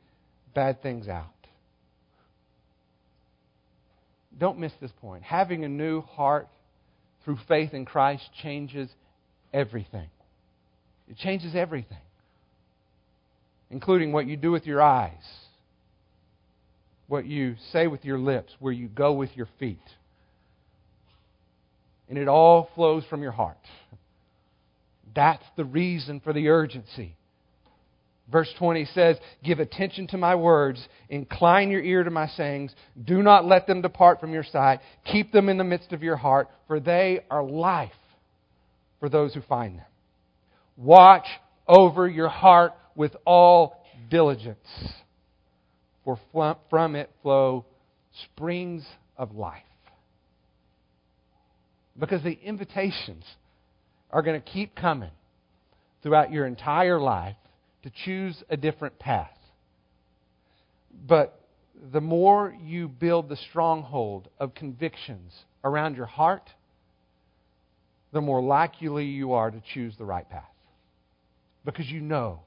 bad 0.53 0.81
things 0.83 1.07
out. 1.07 1.25
Don't 4.37 4.59
miss 4.59 4.71
this 4.81 4.91
point. 5.01 5.23
Having 5.23 5.63
a 5.63 5.69
new 5.69 6.01
heart 6.01 6.47
through 7.23 7.37
faith 7.47 7.73
in 7.73 7.85
Christ 7.85 8.23
changes 8.41 8.89
everything. 9.53 10.09
It 11.09 11.17
changes 11.17 11.55
everything, 11.55 11.97
including 13.69 14.11
what 14.11 14.27
you 14.27 14.37
do 14.37 14.51
with 14.51 14.65
your 14.65 14.81
eyes 14.81 15.42
what 17.07 17.25
you 17.25 17.55
say 17.71 17.87
with 17.87 18.05
your 18.05 18.17
lips, 18.17 18.53
where 18.59 18.73
you 18.73 18.87
go 18.87 19.13
with 19.13 19.29
your 19.35 19.47
feet. 19.59 19.79
And 22.09 22.17
it 22.17 22.27
all 22.27 22.69
flows 22.75 23.03
from 23.09 23.21
your 23.21 23.31
heart. 23.31 23.57
That's 25.15 25.43
the 25.55 25.65
reason 25.65 26.19
for 26.19 26.33
the 26.33 26.49
urgency. 26.49 27.15
Verse 28.31 28.51
20 28.57 28.85
says, 28.93 29.17
Give 29.43 29.59
attention 29.59 30.07
to 30.07 30.17
my 30.17 30.35
words, 30.35 30.85
incline 31.09 31.69
your 31.69 31.81
ear 31.81 32.03
to 32.03 32.09
my 32.09 32.27
sayings, 32.27 32.73
do 33.03 33.21
not 33.21 33.45
let 33.45 33.67
them 33.67 33.81
depart 33.81 34.19
from 34.19 34.33
your 34.33 34.43
sight, 34.43 34.79
keep 35.05 35.31
them 35.31 35.49
in 35.49 35.57
the 35.57 35.63
midst 35.63 35.91
of 35.91 36.03
your 36.03 36.15
heart, 36.15 36.49
for 36.67 36.79
they 36.79 37.19
are 37.29 37.43
life 37.43 37.91
for 38.99 39.09
those 39.09 39.33
who 39.33 39.41
find 39.41 39.77
them. 39.77 39.85
Watch 40.77 41.25
over 41.67 42.07
your 42.07 42.29
heart 42.29 42.71
with 42.95 43.15
all 43.25 43.83
diligence, 44.09 44.57
for 46.03 46.19
from 46.69 46.95
it 46.95 47.09
flow 47.21 47.65
springs 48.25 48.85
of 49.17 49.35
life. 49.35 49.63
Because 51.99 52.23
the 52.23 52.37
invitations 52.43 53.23
are 54.11 54.21
going 54.21 54.39
to 54.41 54.47
keep 54.47 54.75
coming 54.75 55.11
throughout 56.01 56.31
your 56.31 56.45
entire 56.45 56.99
life 56.99 57.35
to 57.83 57.91
choose 58.05 58.41
a 58.49 58.57
different 58.57 58.99
path. 58.99 59.37
But 61.07 61.39
the 61.91 62.01
more 62.01 62.55
you 62.63 62.87
build 62.87 63.29
the 63.29 63.37
stronghold 63.49 64.29
of 64.39 64.53
convictions 64.53 65.33
around 65.63 65.95
your 65.95 66.05
heart, 66.05 66.49
the 68.11 68.21
more 68.21 68.41
likely 68.41 69.05
you 69.05 69.33
are 69.33 69.49
to 69.49 69.61
choose 69.73 69.95
the 69.97 70.05
right 70.05 70.29
path. 70.29 70.43
Because 71.65 71.87
you 71.87 72.01
know 72.01 72.41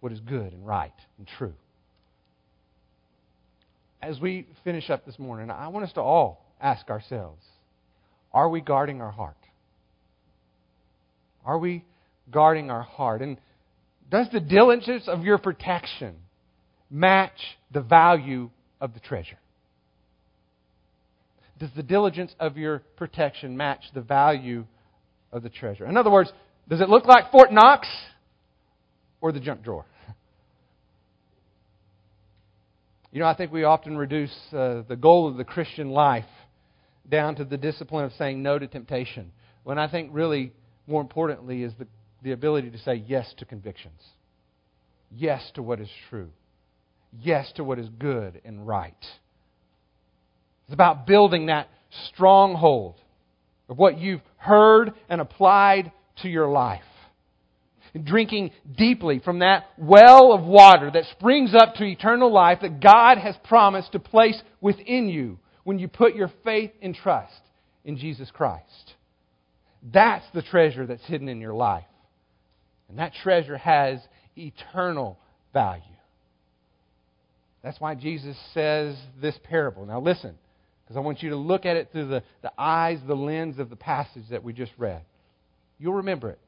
what 0.00 0.12
is 0.12 0.20
good 0.20 0.52
and 0.52 0.66
right 0.66 0.92
and 1.18 1.26
true. 1.38 1.54
As 4.06 4.20
we 4.20 4.46
finish 4.62 4.88
up 4.88 5.04
this 5.04 5.18
morning, 5.18 5.50
I 5.50 5.66
want 5.66 5.84
us 5.84 5.92
to 5.94 6.00
all 6.00 6.46
ask 6.60 6.88
ourselves 6.90 7.44
are 8.32 8.48
we 8.48 8.60
guarding 8.60 9.00
our 9.00 9.10
heart? 9.10 9.36
Are 11.44 11.58
we 11.58 11.84
guarding 12.30 12.70
our 12.70 12.82
heart? 12.82 13.20
And 13.20 13.36
does 14.08 14.28
the 14.32 14.38
diligence 14.38 15.08
of 15.08 15.24
your 15.24 15.38
protection 15.38 16.14
match 16.88 17.32
the 17.72 17.80
value 17.80 18.50
of 18.80 18.94
the 18.94 19.00
treasure? 19.00 19.38
Does 21.58 21.70
the 21.74 21.82
diligence 21.82 22.32
of 22.38 22.56
your 22.56 22.84
protection 22.96 23.56
match 23.56 23.82
the 23.92 24.02
value 24.02 24.66
of 25.32 25.42
the 25.42 25.50
treasure? 25.50 25.84
In 25.84 25.96
other 25.96 26.12
words, 26.12 26.30
does 26.68 26.80
it 26.80 26.88
look 26.88 27.06
like 27.06 27.32
Fort 27.32 27.52
Knox 27.52 27.88
or 29.20 29.32
the 29.32 29.40
junk 29.40 29.64
drawer? 29.64 29.84
You 33.12 33.20
know, 33.20 33.26
I 33.26 33.34
think 33.34 33.52
we 33.52 33.64
often 33.64 33.96
reduce 33.96 34.34
uh, 34.52 34.82
the 34.88 34.96
goal 34.96 35.28
of 35.28 35.36
the 35.36 35.44
Christian 35.44 35.90
life 35.90 36.24
down 37.08 37.36
to 37.36 37.44
the 37.44 37.56
discipline 37.56 38.04
of 38.04 38.12
saying 38.18 38.42
no 38.42 38.58
to 38.58 38.66
temptation, 38.66 39.32
when 39.62 39.78
I 39.78 39.88
think 39.88 40.10
really 40.12 40.52
more 40.86 41.00
importantly 41.00 41.62
is 41.62 41.72
the 41.78 41.86
the 42.22 42.32
ability 42.32 42.70
to 42.70 42.78
say 42.78 42.94
yes 43.06 43.32
to 43.38 43.44
convictions, 43.44 44.00
yes 45.10 45.48
to 45.54 45.62
what 45.62 45.80
is 45.80 45.88
true, 46.10 46.30
yes 47.20 47.52
to 47.56 47.64
what 47.64 47.78
is 47.78 47.88
good 47.98 48.40
and 48.44 48.66
right. 48.66 48.94
It's 50.64 50.74
about 50.74 51.06
building 51.06 51.46
that 51.46 51.68
stronghold 52.08 52.96
of 53.68 53.78
what 53.78 53.98
you've 53.98 54.22
heard 54.38 54.92
and 55.08 55.20
applied 55.20 55.92
to 56.22 56.28
your 56.28 56.48
life. 56.48 56.82
Drinking 58.04 58.50
deeply 58.76 59.20
from 59.20 59.38
that 59.38 59.64
well 59.78 60.32
of 60.32 60.44
water 60.44 60.90
that 60.92 61.04
springs 61.12 61.54
up 61.54 61.74
to 61.76 61.84
eternal 61.84 62.32
life 62.32 62.58
that 62.62 62.80
God 62.80 63.18
has 63.18 63.36
promised 63.44 63.92
to 63.92 63.98
place 63.98 64.40
within 64.60 65.08
you 65.08 65.38
when 65.64 65.78
you 65.78 65.88
put 65.88 66.14
your 66.14 66.30
faith 66.44 66.72
and 66.82 66.94
trust 66.94 67.40
in 67.84 67.96
Jesus 67.96 68.30
Christ. 68.30 68.94
That's 69.82 70.24
the 70.34 70.42
treasure 70.42 70.86
that's 70.86 71.06
hidden 71.06 71.28
in 71.28 71.40
your 71.40 71.54
life. 71.54 71.84
And 72.88 72.98
that 72.98 73.12
treasure 73.22 73.56
has 73.56 74.00
eternal 74.36 75.18
value. 75.52 75.82
That's 77.62 77.80
why 77.80 77.94
Jesus 77.94 78.36
says 78.52 78.96
this 79.20 79.36
parable. 79.44 79.86
Now, 79.86 80.00
listen, 80.00 80.36
because 80.84 80.96
I 80.96 81.00
want 81.00 81.22
you 81.22 81.30
to 81.30 81.36
look 81.36 81.66
at 81.66 81.76
it 81.76 81.88
through 81.90 82.08
the, 82.08 82.22
the 82.42 82.52
eyes, 82.56 82.98
the 83.06 83.16
lens 83.16 83.58
of 83.58 83.70
the 83.70 83.76
passage 83.76 84.24
that 84.30 84.44
we 84.44 84.52
just 84.52 84.72
read. 84.78 85.02
You'll 85.78 85.94
remember 85.94 86.30
it. 86.30 86.38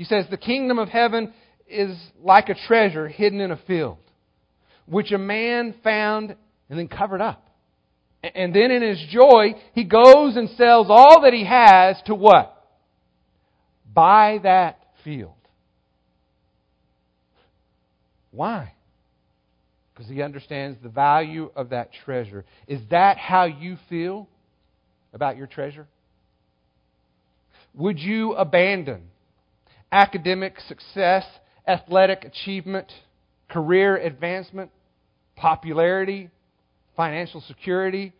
He 0.00 0.06
says, 0.06 0.24
The 0.30 0.38
kingdom 0.38 0.78
of 0.78 0.88
heaven 0.88 1.34
is 1.68 1.94
like 2.22 2.48
a 2.48 2.54
treasure 2.54 3.06
hidden 3.06 3.38
in 3.38 3.50
a 3.50 3.60
field, 3.66 3.98
which 4.86 5.12
a 5.12 5.18
man 5.18 5.74
found 5.84 6.34
and 6.70 6.78
then 6.78 6.88
covered 6.88 7.20
up. 7.20 7.50
And 8.22 8.54
then 8.54 8.70
in 8.70 8.80
his 8.80 8.98
joy, 9.10 9.56
he 9.74 9.84
goes 9.84 10.36
and 10.36 10.48
sells 10.56 10.86
all 10.88 11.20
that 11.24 11.34
he 11.34 11.44
has 11.44 12.00
to 12.06 12.14
what? 12.14 12.66
Buy 13.92 14.38
that 14.42 14.78
field. 15.04 15.34
Why? 18.30 18.72
Because 19.92 20.10
he 20.10 20.22
understands 20.22 20.78
the 20.82 20.88
value 20.88 21.50
of 21.54 21.68
that 21.68 21.90
treasure. 22.06 22.46
Is 22.66 22.80
that 22.88 23.18
how 23.18 23.44
you 23.44 23.76
feel 23.90 24.30
about 25.12 25.36
your 25.36 25.46
treasure? 25.46 25.86
Would 27.74 27.98
you 27.98 28.32
abandon 28.32 29.02
academic 29.92 30.58
success, 30.68 31.24
athletic 31.66 32.24
achievement, 32.24 32.92
career 33.48 33.96
advancement, 33.96 34.70
popularity, 35.36 36.30
financial 36.96 37.40
security 37.42 38.12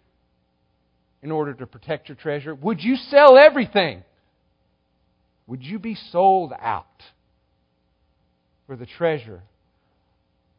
in 1.22 1.30
order 1.30 1.54
to 1.54 1.66
protect 1.66 2.09
your 2.09 2.16
treasure? 2.16 2.54
Would 2.54 2.83
you 2.83 2.96
sell 2.96 3.38
everything 3.38 4.02
would 5.50 5.64
you 5.64 5.80
be 5.80 5.96
sold 6.12 6.52
out 6.61 6.87
for 8.68 8.76
the 8.76 8.87
treasure 8.87 9.42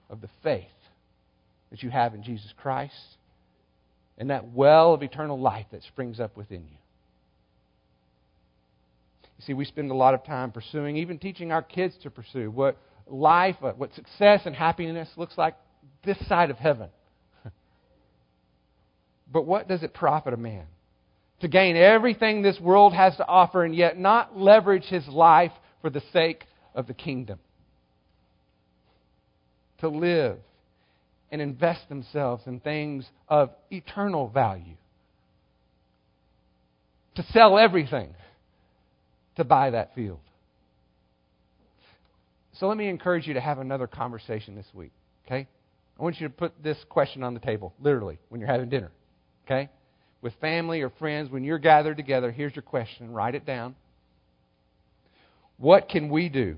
of 0.10 0.20
the 0.20 0.28
faith 0.44 0.66
that 1.70 1.82
you 1.82 1.90
have 1.90 2.14
in 2.14 2.24
Jesus 2.24 2.54
Christ 2.62 2.94
and 4.18 4.30
that 4.32 4.52
well 4.52 4.94
of 4.94 5.02
eternal 5.02 5.40
life 5.40 5.66
that 5.72 5.84
springs 5.84 6.20
up 6.20 6.36
within 6.36 6.64
you? 6.70 6.78
You 9.42 9.48
see, 9.48 9.54
we 9.56 9.66
spend 9.66 9.90
a 9.90 9.96
lot 9.96 10.14
of 10.14 10.24
time 10.24 10.52
pursuing, 10.52 10.98
even 10.98 11.18
teaching 11.18 11.52
our 11.52 11.64
kids 11.64 11.96
to 12.04 12.12
pursue 12.12 12.52
what 12.52 12.78
life, 13.08 13.56
what 13.60 13.92
success 13.96 14.42
and 14.46 14.56
happiness 14.56 15.10
looks 15.18 15.36
like 15.36 15.56
this 16.06 16.18
side 16.28 16.52
of 16.52 16.58
heaven. 16.58 16.90
but 19.32 19.48
what 19.48 19.68
does 19.68 19.82
it 19.82 19.96
profit 19.96 20.36
a 20.36 20.38
man 20.38 20.68
to 21.40 21.48
gain 21.48 21.76
everything 21.76 22.44
this 22.44 22.60
world 22.60 22.94
has 22.94 23.16
to 23.18 23.28
offer 23.28 23.64
and 23.64 23.74
yet 23.76 23.98
not 23.98 24.38
leverage 24.38 24.84
his 24.84 25.08
life 25.08 25.52
for 25.82 25.90
the 25.90 26.04
sake 26.14 26.46
of 26.76 26.86
the 26.86 26.94
kingdom. 26.94 27.40
To 29.80 29.90
live 29.90 30.38
and 31.32 31.42
invest 31.42 31.90
themselves 31.90 32.44
in 32.46 32.60
things 32.60 33.10
of 33.28 33.50
eternal 33.72 34.28
value. 34.28 34.76
To 37.16 37.24
sell 37.34 37.58
everything 37.58 38.14
to 39.38 39.44
buy 39.44 39.72
that 39.72 39.94
field. 39.96 40.20
So 42.60 42.68
let 42.68 42.78
me 42.78 42.88
encourage 42.88 43.28
you 43.28 43.34
to 43.36 43.42
have 43.42 43.60
another 43.60 43.88
conversation 43.88 44.56
this 44.56 44.68
week, 44.74 44.92
okay? 45.26 45.48
I 46.00 46.04
want 46.04 46.20
you 46.20 46.28
to 46.28 46.34
put 46.34 46.62
this 46.64 46.78
question 46.90 47.24
on 47.24 47.34
the 47.34 47.40
table, 47.40 47.74
literally, 47.82 48.20
when 48.30 48.42
you're 48.42 48.50
having 48.50 48.70
dinner, 48.70 48.92
okay? 49.46 49.70
with 50.22 50.34
family 50.40 50.82
or 50.82 50.90
friends, 50.90 51.32
when 51.32 51.44
you're 51.44 51.60
gathered 51.60 51.98
together, 51.98 52.32
here's 52.32 52.56
your 52.56 52.64
question. 52.64 53.12
Write 53.12 53.36
it 53.36 53.46
down. 53.46 53.76
What 55.58 55.90
can 55.90 56.10
we 56.10 56.30
do 56.30 56.58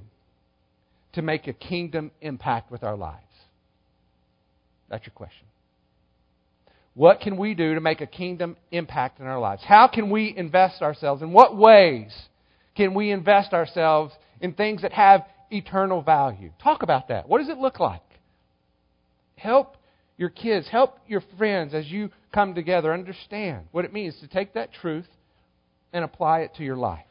to 1.14 1.22
make 1.22 1.48
a 1.48 1.54
kingdom 1.54 2.12
impact 2.22 2.72
with 2.72 2.84
our 2.84 2.96
lives? 2.96 3.20
That's 4.90 5.06
your 5.06 5.14
question. 5.14 5.48
What 6.94 7.22
can 7.22 7.38
we 7.38 7.56
do 7.56 7.74
to 7.74 7.82
make 7.82 8.02
a 8.02 8.06
kingdom 8.06 8.56
impact 8.72 9.20
in 9.20 9.26
our 9.26 9.40
lives? 9.40 9.64
How 9.66 9.88
can 9.88 10.10
we 10.10 10.34
invest 10.36 10.82
ourselves? 10.82 11.22
In 11.22 11.32
what 11.32 11.58
ways 11.58 12.14
can 12.76 12.94
we 12.94 13.12
invest 13.12 13.54
ourselves 13.54 14.14
in 14.42 14.54
things 14.54 14.82
that 14.82 14.94
have 14.94 15.26
eternal 15.52 16.02
value? 16.02 16.52
Talk 16.62 16.84
about 16.84 17.10
that. 17.10 17.28
What 17.28 17.40
does 17.40 17.50
it 17.50 17.58
look 17.58 17.80
like? 17.80 18.02
Help 19.36 19.78
your 20.18 20.30
kids, 20.30 20.68
help 20.70 20.98
your 21.08 21.22
friends 21.38 21.74
as 21.74 21.88
you 21.88 22.10
come 22.34 22.56
together 22.56 22.94
understand 22.94 23.68
what 23.72 23.86
it 23.86 23.94
means 23.94 24.16
to 24.22 24.28
take 24.28 24.54
that 24.54 24.74
truth 24.74 25.08
and 25.92 26.04
apply 26.04 26.40
it 26.40 26.56
to 26.56 26.64
your 26.64 26.76
life. 26.76 27.06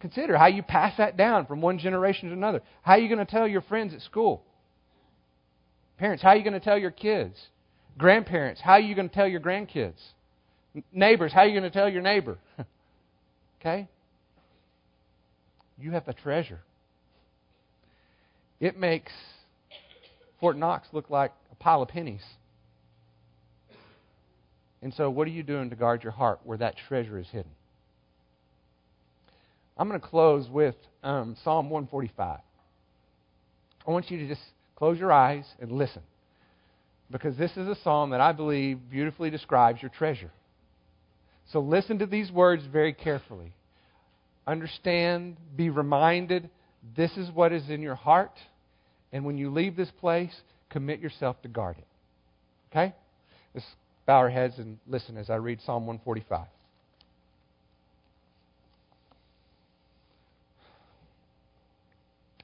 Consider 0.00 0.36
how 0.36 0.46
you 0.46 0.62
pass 0.62 0.96
that 0.98 1.16
down 1.16 1.46
from 1.46 1.60
one 1.60 1.78
generation 1.78 2.28
to 2.28 2.34
another. 2.34 2.60
How 2.82 2.92
are 2.92 2.98
you 2.98 3.08
going 3.08 3.24
to 3.24 3.30
tell 3.30 3.46
your 3.46 3.62
friends 3.62 3.94
at 3.94 4.00
school? 4.02 4.42
Parents, 5.96 6.22
how 6.22 6.30
are 6.30 6.36
you 6.36 6.42
going 6.42 6.54
to 6.54 6.60
tell 6.60 6.78
your 6.78 6.90
kids? 6.90 7.36
Grandparents, 7.98 8.60
how 8.60 8.72
are 8.72 8.80
you 8.80 8.94
going 8.96 9.08
to 9.08 9.14
tell 9.14 9.28
your 9.28 9.40
grandkids? 9.40 10.00
Neighbors, 10.92 11.32
how 11.32 11.42
are 11.42 11.46
you 11.46 11.58
going 11.58 11.70
to 11.70 11.78
tell 11.78 11.88
your 11.88 12.02
neighbor? 12.02 12.38
okay? 13.62 13.88
You 15.78 15.92
have 15.92 16.08
a 16.08 16.12
treasure. 16.12 16.60
It 18.60 18.78
makes 18.78 19.12
Fort 20.40 20.56
Knox 20.56 20.88
look 20.92 21.10
like 21.10 21.32
a 21.50 21.54
pile 21.56 21.82
of 21.82 21.88
pennies. 21.88 22.22
And 24.82 24.92
so, 24.94 25.10
what 25.10 25.28
are 25.28 25.30
you 25.30 25.44
doing 25.44 25.70
to 25.70 25.76
guard 25.76 26.02
your 26.02 26.12
heart 26.12 26.40
where 26.44 26.58
that 26.58 26.74
treasure 26.88 27.18
is 27.18 27.26
hidden? 27.28 27.50
I'm 29.78 29.88
going 29.88 30.00
to 30.00 30.06
close 30.06 30.48
with 30.48 30.74
um, 31.02 31.36
Psalm 31.44 31.70
145. 31.70 32.40
I 33.86 33.90
want 33.90 34.10
you 34.10 34.18
to 34.18 34.28
just 34.28 34.42
close 34.76 34.98
your 34.98 35.12
eyes 35.12 35.44
and 35.60 35.72
listen. 35.72 36.02
Because 37.10 37.36
this 37.36 37.52
is 37.52 37.68
a 37.68 37.76
psalm 37.82 38.10
that 38.10 38.20
I 38.20 38.32
believe 38.32 38.78
beautifully 38.90 39.30
describes 39.30 39.82
your 39.82 39.90
treasure. 39.90 40.30
So 41.52 41.60
listen 41.60 41.98
to 41.98 42.06
these 42.06 42.30
words 42.30 42.62
very 42.70 42.94
carefully. 42.94 43.52
Understand, 44.46 45.36
be 45.54 45.68
reminded 45.68 46.48
this 46.96 47.10
is 47.16 47.30
what 47.30 47.52
is 47.52 47.68
in 47.68 47.82
your 47.82 47.94
heart. 47.94 48.32
And 49.12 49.24
when 49.24 49.36
you 49.36 49.50
leave 49.50 49.76
this 49.76 49.90
place, 50.00 50.32
commit 50.70 51.00
yourself 51.00 51.40
to 51.42 51.48
guard 51.48 51.76
it. 51.78 51.86
Okay? 52.70 52.94
Let's 53.54 53.66
bow 54.06 54.16
our 54.16 54.30
heads 54.30 54.54
and 54.58 54.78
listen 54.88 55.18
as 55.18 55.28
I 55.28 55.36
read 55.36 55.60
Psalm 55.64 55.86
145. 55.86 56.46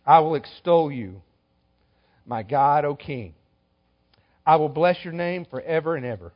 I 0.06 0.20
will 0.20 0.34
extol 0.36 0.92
you, 0.92 1.22
my 2.26 2.42
God, 2.42 2.84
O 2.84 2.94
King. 2.94 3.34
I 4.46 4.56
will 4.56 4.68
bless 4.70 4.96
your 5.02 5.12
name 5.12 5.46
forever 5.50 5.96
and 5.96 6.06
ever. 6.06 6.32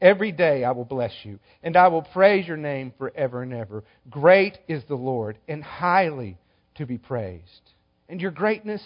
Every 0.00 0.30
day 0.30 0.62
I 0.62 0.72
will 0.72 0.84
bless 0.84 1.12
you, 1.22 1.38
and 1.62 1.76
I 1.76 1.88
will 1.88 2.02
praise 2.02 2.46
your 2.46 2.58
name 2.58 2.92
forever 2.98 3.42
and 3.42 3.54
ever. 3.54 3.82
Great 4.10 4.58
is 4.68 4.82
the 4.88 4.94
Lord, 4.94 5.38
and 5.48 5.62
highly 5.64 6.36
to 6.74 6.86
be 6.86 6.98
praised. 6.98 7.72
And 8.08 8.20
your 8.20 8.30
greatness 8.30 8.82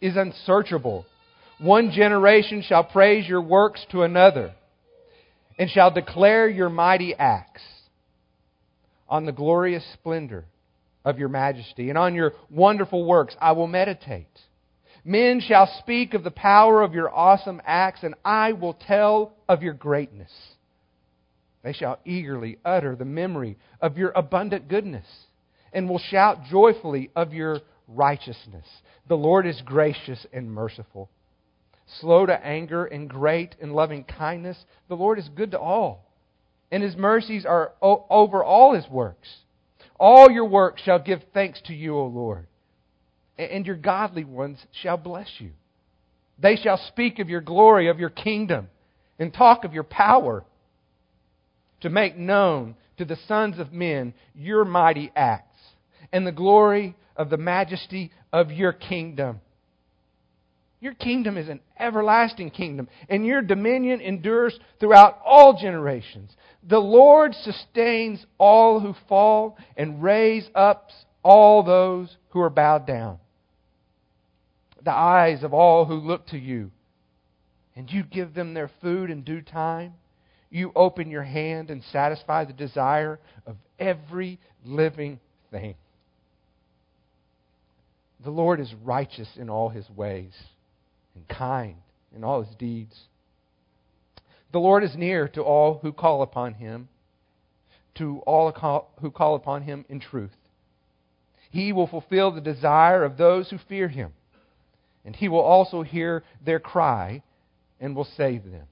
is 0.00 0.16
unsearchable. 0.16 1.06
One 1.60 1.92
generation 1.92 2.62
shall 2.66 2.84
praise 2.84 3.28
your 3.28 3.42
works 3.42 3.84
to 3.92 4.02
another, 4.02 4.52
and 5.58 5.70
shall 5.70 5.90
declare 5.90 6.48
your 6.48 6.70
mighty 6.70 7.14
acts 7.14 7.62
on 9.08 9.26
the 9.26 9.32
glorious 9.32 9.84
splendor 9.94 10.46
of 11.04 11.18
your 11.18 11.28
majesty, 11.28 11.90
and 11.90 11.98
on 11.98 12.14
your 12.14 12.32
wonderful 12.50 13.04
works 13.04 13.36
I 13.40 13.52
will 13.52 13.66
meditate. 13.66 14.26
Men 15.04 15.40
shall 15.40 15.66
speak 15.78 16.14
of 16.14 16.24
the 16.24 16.30
power 16.30 16.82
of 16.82 16.94
your 16.94 17.10
awesome 17.10 17.62
acts, 17.64 18.02
and 18.02 18.14
I 18.24 18.52
will 18.52 18.74
tell 18.74 19.32
of 19.48 19.62
your 19.62 19.72
greatness. 19.72 20.30
They 21.62 21.72
shall 21.72 21.98
eagerly 22.04 22.58
utter 22.64 22.96
the 22.96 23.04
memory 23.04 23.56
of 23.80 23.96
your 23.96 24.10
abundant 24.10 24.68
goodness, 24.68 25.06
and 25.72 25.88
will 25.88 25.98
shout 25.98 26.44
joyfully 26.50 27.10
of 27.16 27.32
your 27.32 27.60
righteousness. 27.88 28.66
The 29.08 29.16
Lord 29.16 29.46
is 29.46 29.62
gracious 29.62 30.26
and 30.32 30.52
merciful, 30.52 31.08
slow 32.00 32.26
to 32.26 32.46
anger 32.46 32.84
and 32.84 33.08
great 33.08 33.56
in 33.60 33.72
loving 33.72 34.04
kindness. 34.04 34.64
The 34.88 34.96
Lord 34.96 35.18
is 35.18 35.28
good 35.30 35.52
to 35.52 35.60
all, 35.60 36.04
and 36.70 36.82
his 36.82 36.96
mercies 36.96 37.46
are 37.46 37.72
over 37.80 38.44
all 38.44 38.74
his 38.74 38.88
works. 38.88 39.28
All 39.98 40.30
your 40.30 40.46
works 40.46 40.82
shall 40.82 40.98
give 40.98 41.22
thanks 41.34 41.60
to 41.66 41.74
you, 41.74 41.96
O 41.96 42.06
Lord 42.06 42.46
and 43.48 43.66
your 43.66 43.76
godly 43.76 44.24
ones 44.24 44.58
shall 44.82 44.96
bless 44.96 45.28
you. 45.38 45.50
They 46.38 46.56
shall 46.56 46.80
speak 46.88 47.18
of 47.18 47.28
your 47.28 47.40
glory, 47.40 47.88
of 47.88 47.98
your 47.98 48.10
kingdom, 48.10 48.68
and 49.18 49.32
talk 49.32 49.64
of 49.64 49.74
your 49.74 49.84
power 49.84 50.44
to 51.82 51.90
make 51.90 52.16
known 52.16 52.76
to 52.98 53.04
the 53.04 53.18
sons 53.28 53.58
of 53.58 53.72
men 53.72 54.14
your 54.34 54.64
mighty 54.64 55.10
acts 55.14 55.58
and 56.12 56.26
the 56.26 56.32
glory 56.32 56.96
of 57.16 57.30
the 57.30 57.36
majesty 57.36 58.10
of 58.32 58.50
your 58.50 58.72
kingdom. 58.72 59.40
Your 60.80 60.94
kingdom 60.94 61.36
is 61.36 61.50
an 61.50 61.60
everlasting 61.78 62.50
kingdom, 62.50 62.88
and 63.10 63.26
your 63.26 63.42
dominion 63.42 64.00
endures 64.00 64.58
throughout 64.78 65.18
all 65.24 65.60
generations. 65.60 66.34
The 66.66 66.78
Lord 66.78 67.34
sustains 67.34 68.24
all 68.38 68.80
who 68.80 68.94
fall 69.06 69.58
and 69.76 70.02
raise 70.02 70.48
up 70.54 70.88
all 71.22 71.62
those 71.62 72.16
who 72.30 72.40
are 72.40 72.48
bowed 72.48 72.86
down 72.86 73.18
the 74.84 74.92
eyes 74.92 75.42
of 75.42 75.54
all 75.54 75.84
who 75.84 75.94
look 75.94 76.26
to 76.28 76.38
you. 76.38 76.70
And 77.76 77.90
you 77.90 78.02
give 78.02 78.34
them 78.34 78.54
their 78.54 78.70
food 78.80 79.10
in 79.10 79.22
due 79.22 79.42
time. 79.42 79.94
You 80.50 80.72
open 80.74 81.10
your 81.10 81.22
hand 81.22 81.70
and 81.70 81.82
satisfy 81.92 82.44
the 82.44 82.52
desire 82.52 83.20
of 83.46 83.56
every 83.78 84.38
living 84.64 85.20
thing. 85.50 85.74
The 88.22 88.30
Lord 88.30 88.60
is 88.60 88.74
righteous 88.82 89.28
in 89.36 89.48
all 89.48 89.68
his 89.68 89.88
ways 89.88 90.32
and 91.14 91.26
kind 91.28 91.76
in 92.14 92.24
all 92.24 92.42
his 92.42 92.54
deeds. 92.56 92.98
The 94.52 94.58
Lord 94.58 94.82
is 94.82 94.96
near 94.96 95.28
to 95.28 95.42
all 95.42 95.78
who 95.80 95.92
call 95.92 96.22
upon 96.22 96.54
him, 96.54 96.88
to 97.94 98.18
all 98.26 98.50
who 99.00 99.10
call 99.10 99.36
upon 99.36 99.62
him 99.62 99.84
in 99.88 100.00
truth. 100.00 100.36
He 101.50 101.72
will 101.72 101.86
fulfill 101.86 102.32
the 102.32 102.40
desire 102.40 103.04
of 103.04 103.16
those 103.16 103.48
who 103.48 103.58
fear 103.68 103.88
him 103.88 104.12
and 105.04 105.16
he 105.16 105.28
will 105.28 105.40
also 105.40 105.82
hear 105.82 106.22
their 106.44 106.60
cry 106.60 107.22
and 107.80 107.96
will 107.96 108.08
save 108.16 108.44
them. 108.44 108.66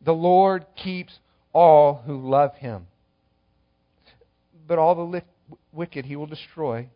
The 0.00 0.14
Lord 0.14 0.66
keeps 0.76 1.18
all 1.52 2.02
who 2.06 2.28
love 2.28 2.54
him, 2.56 2.86
but 4.66 4.78
all 4.78 4.94
the 4.94 5.22
wicked 5.72 6.04
he 6.04 6.16
will 6.16 6.26
destroy. 6.26 6.88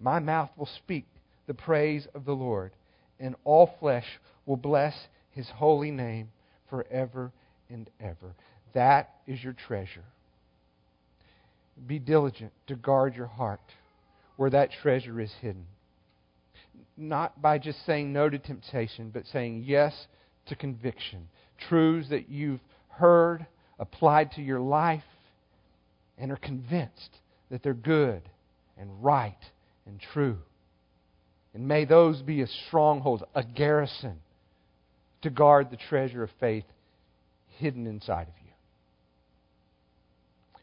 My 0.00 0.18
mouth 0.18 0.50
will 0.56 0.66
speak 0.66 1.06
the 1.46 1.54
praise 1.54 2.06
of 2.14 2.24
the 2.24 2.34
Lord, 2.34 2.72
and 3.18 3.36
all 3.44 3.74
flesh 3.80 4.06
will 4.46 4.56
bless 4.56 4.94
his 5.30 5.48
holy 5.48 5.90
name 5.90 6.30
forever 6.68 7.32
and 7.68 7.88
ever. 8.00 8.34
That 8.72 9.10
is 9.26 9.42
your 9.42 9.52
treasure. 9.52 10.04
Be 11.86 11.98
diligent 11.98 12.52
to 12.66 12.76
guard 12.76 13.14
your 13.14 13.26
heart 13.26 13.60
where 14.36 14.50
that 14.50 14.70
treasure 14.82 15.20
is 15.20 15.32
hidden 15.40 15.66
not 16.96 17.40
by 17.40 17.58
just 17.58 17.84
saying 17.86 18.12
no 18.12 18.28
to 18.28 18.38
temptation, 18.38 19.10
but 19.12 19.26
saying 19.26 19.64
yes 19.66 20.06
to 20.46 20.56
conviction. 20.56 21.28
Truths 21.68 22.10
that 22.10 22.28
you've 22.28 22.60
heard, 22.88 23.46
applied 23.78 24.32
to 24.32 24.42
your 24.42 24.60
life, 24.60 25.02
and 26.18 26.30
are 26.30 26.36
convinced 26.36 27.10
that 27.50 27.62
they're 27.62 27.74
good 27.74 28.22
and 28.78 28.90
right 29.02 29.38
and 29.86 30.00
true. 30.12 30.38
And 31.54 31.66
may 31.68 31.84
those 31.84 32.22
be 32.22 32.42
a 32.42 32.46
stronghold, 32.66 33.24
a 33.34 33.44
garrison 33.44 34.20
to 35.22 35.30
guard 35.30 35.70
the 35.70 35.76
treasure 35.76 36.22
of 36.22 36.30
faith 36.40 36.64
hidden 37.58 37.86
inside 37.86 38.28
of 38.28 38.34
you. 38.44 38.50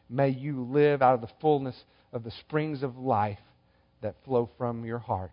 May 0.08 0.28
you 0.28 0.62
live 0.62 1.00
out 1.00 1.14
of 1.14 1.22
the 1.22 1.32
fullness 1.40 1.76
of 2.12 2.24
the 2.24 2.30
springs 2.30 2.82
of 2.82 2.98
life 2.98 3.38
that 4.02 4.16
flow 4.24 4.50
from 4.58 4.84
your 4.84 4.98
heart 4.98 5.32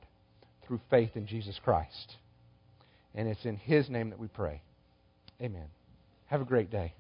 through 0.70 0.80
faith 0.90 1.16
in 1.16 1.26
Jesus 1.26 1.60
Christ. 1.62 2.16
And 3.16 3.28
it's 3.28 3.44
in 3.44 3.58
His 3.58 3.90
name 3.90 4.12
that 4.12 4.20
we 4.20 4.28
pray. 4.28 4.62
Amen. 5.42 5.66
Have 6.28 6.42
a 6.42 6.46
great 6.46 6.70
day. 6.70 6.94